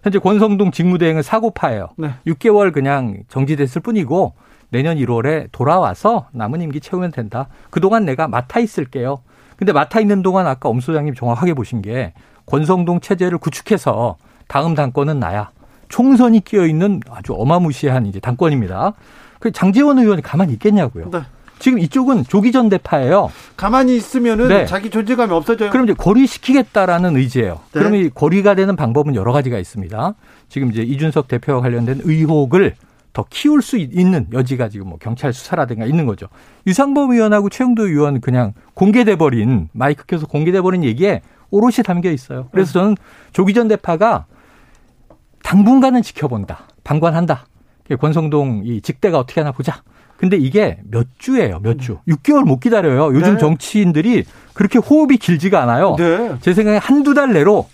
[0.04, 1.90] 현재 권성동 직무대행은 사고파예요.
[1.98, 2.12] 네.
[2.28, 4.34] 6개월 그냥 정지됐을 뿐이고
[4.70, 7.48] 내년 1월에 돌아와서 남은 임기 채우면 된다.
[7.70, 9.20] 그동안 내가 맡아 있을게요.
[9.56, 12.14] 근데 맡아 있는 동안 아까 엄 소장님 정확하게 보신 게
[12.46, 15.52] 권성동 체제를 구축해서 다음 당권은 나야.
[15.88, 18.94] 총선이 끼어 있는 아주 어마무시한 이제 당권입니다.
[19.40, 21.10] 그 장재원 의원이 가만히 있겠냐고요.
[21.10, 21.20] 네.
[21.60, 23.32] 지금 이쪽은 조기 전 대파예요.
[23.56, 24.66] 가만히 있으면은 네.
[24.66, 25.70] 자기 존재감이 없어져요.
[25.70, 27.60] 그럼 이제 고리시키겠다라는 의지예요.
[27.74, 27.80] 네.
[27.80, 30.16] 그럼 이 고리가 되는 방법은 여러 가지가 있습니다.
[30.50, 32.76] 지금 이제 이준석 대표와 관련된 의혹을
[33.14, 36.28] 더 키울 수 있는 여지가 지금 뭐 경찰 수사라든가 있는 거죠.
[36.68, 42.50] 유상범 의원하고 최영도 의원 그냥 공개돼 버린 마이크 켜서 공개돼 버린 얘기에 오롯이 담겨 있어요.
[42.52, 42.98] 그래서 저는
[43.32, 44.26] 조기 전 대파가
[45.44, 46.68] 당분간은 지켜본다.
[46.84, 47.46] 방관한다.
[48.00, 49.82] 권성동 이 직대가 어떻게 하나 보자.
[50.18, 51.98] 근데 이게 몇 주예요, 몇 주.
[52.08, 53.14] 6개월 못 기다려요.
[53.16, 53.38] 요즘 네.
[53.38, 55.96] 정치인들이 그렇게 호흡이 길지가 않아요.
[55.98, 56.38] 네.
[56.42, 57.68] 제 생각에 한두 달 내로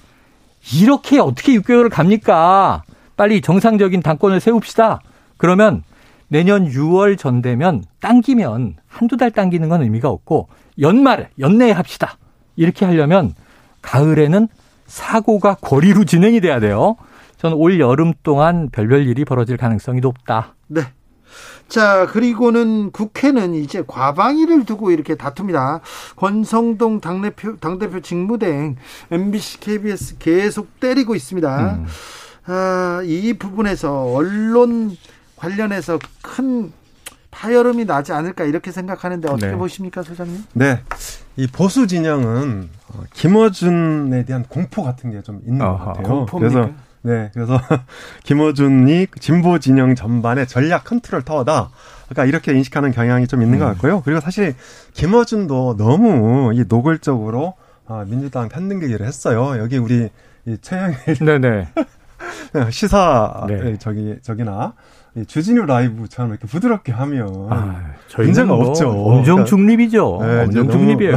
[0.73, 2.83] 이렇게 어떻게 6개월을 갑니까?
[3.15, 5.01] 빨리 정상적인 당권을 세웁시다.
[5.37, 5.83] 그러면
[6.27, 10.47] 내년 6월 전 되면 당기면 한두 달 당기는 건 의미가 없고
[10.79, 12.17] 연말, 연내에 합시다.
[12.55, 13.33] 이렇게 하려면
[13.81, 14.47] 가을에는
[14.87, 16.95] 사고가 거리로 진행이 돼야 돼요.
[17.37, 20.55] 저는 올 여름 동안 별별 일이 벌어질 가능성이 높다.
[20.67, 20.81] 네.
[21.67, 25.79] 자, 그리고는 국회는 이제 과방위를 두고 이렇게 다툽니다.
[26.17, 28.75] 권성동 당대표, 당대표 직무대행
[29.09, 31.73] MBC, KBS 계속 때리고 있습니다.
[31.75, 31.85] 음.
[32.45, 34.95] 아, 이 부분에서 언론
[35.37, 36.71] 관련해서 큰
[37.31, 39.57] 파열음이 나지 않을까 이렇게 생각하는데 어떻게 네.
[39.57, 40.43] 보십니까, 소장님?
[40.53, 40.81] 네.
[41.37, 46.07] 이 보수 진영은 어, 김어준에 대한 공포 같은 게 좀 있는 아하, 것 같아요.
[46.25, 46.61] 공포입니까?
[46.61, 46.73] 그래서
[47.03, 47.59] 네, 그래서
[48.23, 51.71] 김어준이 진보 진영 전반의 전략 컨트롤 타워다.
[52.09, 53.59] 그러니까 이렇게 인식하는 경향이 좀 있는 음.
[53.59, 54.01] 것 같고요.
[54.03, 54.55] 그리고 사실
[54.93, 57.55] 김어준도 너무 이 노골적으로
[57.87, 59.59] 아, 민주당 편등기를 했어요.
[59.59, 60.09] 여기 우리
[60.45, 61.67] 이 최영일 네네.
[62.71, 63.77] 시사 네.
[63.77, 64.73] 저기 저기나
[65.27, 67.83] 주진우 라이브처럼 이렇게 부드럽게 하면 아,
[68.17, 68.89] 문제가 뭐 없죠.
[68.89, 70.19] 엄정 그러니까 중립이죠.
[70.21, 71.15] 네, 엄정 중립이에요.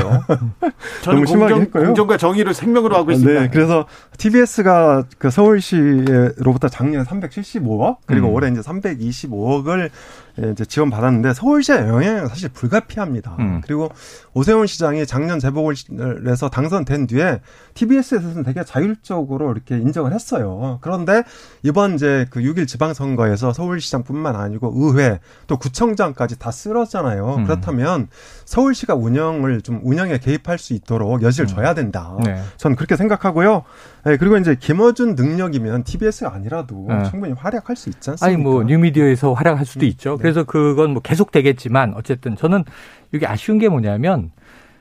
[1.02, 3.40] 저는 공정, 공정과 정의를 생명으로 하고 있습니다.
[3.40, 3.86] 네, 그래서
[4.18, 8.32] TBS가 그 서울시로부터 작년에 375억 그리고 음.
[8.32, 9.90] 올해 이제 325억을
[10.36, 13.36] 이제 지원 받았는데 서울시의 영향은 사실 불가피합니다.
[13.38, 13.60] 음.
[13.64, 13.90] 그리고
[14.32, 17.40] 오세훈 시장이 작년 재보궐에서 당선된 뒤에
[17.74, 20.78] TBS에서는 되게 자율적으로 이렇게 인정을 했어요.
[20.80, 21.22] 그런데
[21.62, 27.36] 이번 이제 그 6일 지방선거에서 서울시장뿐만 아니고 의회 또 구청장까지 다 쓸었잖아요.
[27.36, 27.44] 음.
[27.44, 28.08] 그렇다면
[28.44, 31.54] 서울시가 운영을 좀 운영에 개입할 수 있도록 여지를 음.
[31.54, 32.16] 줘야 된다.
[32.24, 32.40] 네.
[32.56, 33.64] 저는 그렇게 생각하고요.
[34.04, 37.04] 네, 그리고 이제 김어준 능력이면 TBS가 아니라도 네.
[37.10, 38.26] 충분히 활약할 수 있지 않습니까?
[38.26, 39.88] 아니 뭐 뉴미디어에서 활약할 수도 음.
[39.88, 40.16] 있죠.
[40.16, 40.22] 네.
[40.22, 42.64] 그래서 그건 뭐 계속 되겠지만 어쨌든 저는
[43.12, 44.30] 이게 아쉬운 게 뭐냐면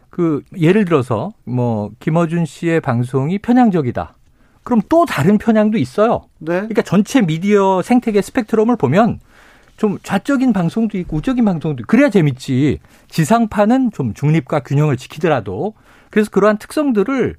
[0.09, 4.14] 그 예를 들어서 뭐 김어준 씨의 방송이 편향적이다.
[4.64, 6.26] 그럼 또 다른 편향도 있어요.
[6.39, 6.55] 네.
[6.55, 9.20] 그러니까 전체 미디어 생태계 스펙트럼을 보면
[9.84, 12.79] 좀 좌적인 방송도 있고 우적인 방송도 있고 그래야 재밌지.
[13.09, 15.73] 지상파는 좀 중립과 균형을 지키더라도
[16.09, 17.36] 그래서 그러한 특성들을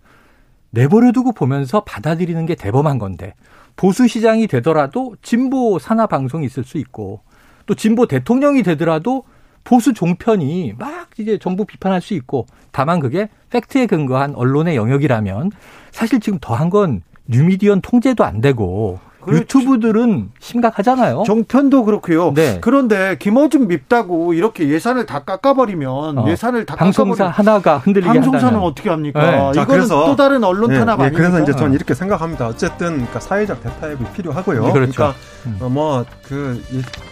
[0.69, 3.33] 내버려 두고 보면서 받아들이는 게 대범한 건데
[3.77, 7.23] 보수 시장이 되더라도 진보 산하 방송이 있을 수 있고
[7.65, 9.25] 또 진보 대통령이 되더라도
[9.65, 15.51] 보수 종편이 막 이제 정부 비판할 수 있고 다만 그게 팩트에 근거한 언론의 영역이라면
[15.93, 21.25] 사실 지금 더한 건 뉴미디언 통제도 안 되고 유튜브들은 심각하잖아요.
[21.27, 22.33] 정편도 그렇고요.
[22.35, 22.59] 네.
[22.61, 26.29] 그런데 김어준 밉다고 이렇게 예산을 다 깎아버리면 어.
[26.29, 28.69] 예산을 다 방송사 하나가 흔들리게 방송사는 한다면.
[28.69, 29.31] 어떻게 합니까?
[29.31, 29.53] 네.
[29.55, 31.29] 자, 이거는 또 다른 언론 네, 탄압 네, 아닙니까?
[31.31, 32.47] 그래서 이제 저는 이렇게 생각합니다.
[32.47, 34.67] 어쨌든 그러니까 사회적 대타협이 필요하고요.
[34.67, 34.93] 네, 그렇죠.
[34.93, 35.59] 그러니까 음.
[35.61, 36.63] 어, 뭐그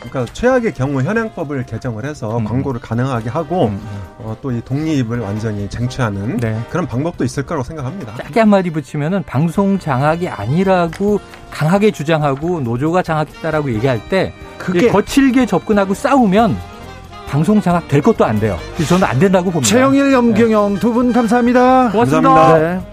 [0.02, 2.44] 그러니까 최악의 경우 현행법을 개정을 해서 음.
[2.44, 3.80] 광고를 가능하게 하고 음.
[4.18, 6.60] 어, 또 이 독립을 완전히 쟁취하는 네.
[6.68, 8.16] 그런 방법도 있을 거라고 생각합니다.
[8.16, 15.46] 짧게 한 마디 붙이면은 방송 장악이 아니라고 강하게 주장하고 노조가 장악했다라고 얘기할 때 그게 거칠게
[15.46, 16.56] 접근하고 싸우면
[17.28, 18.58] 방송 장악 될 것도 안 돼요.
[18.74, 19.68] 그래서 저는 안 된다고 봅니다.
[19.68, 20.80] 최영일, 염경영 네.
[20.80, 21.90] 두분 감사합니다.
[21.90, 22.28] 고맙습니다.
[22.28, 22.58] 감사합니다.
[22.58, 22.91] 네.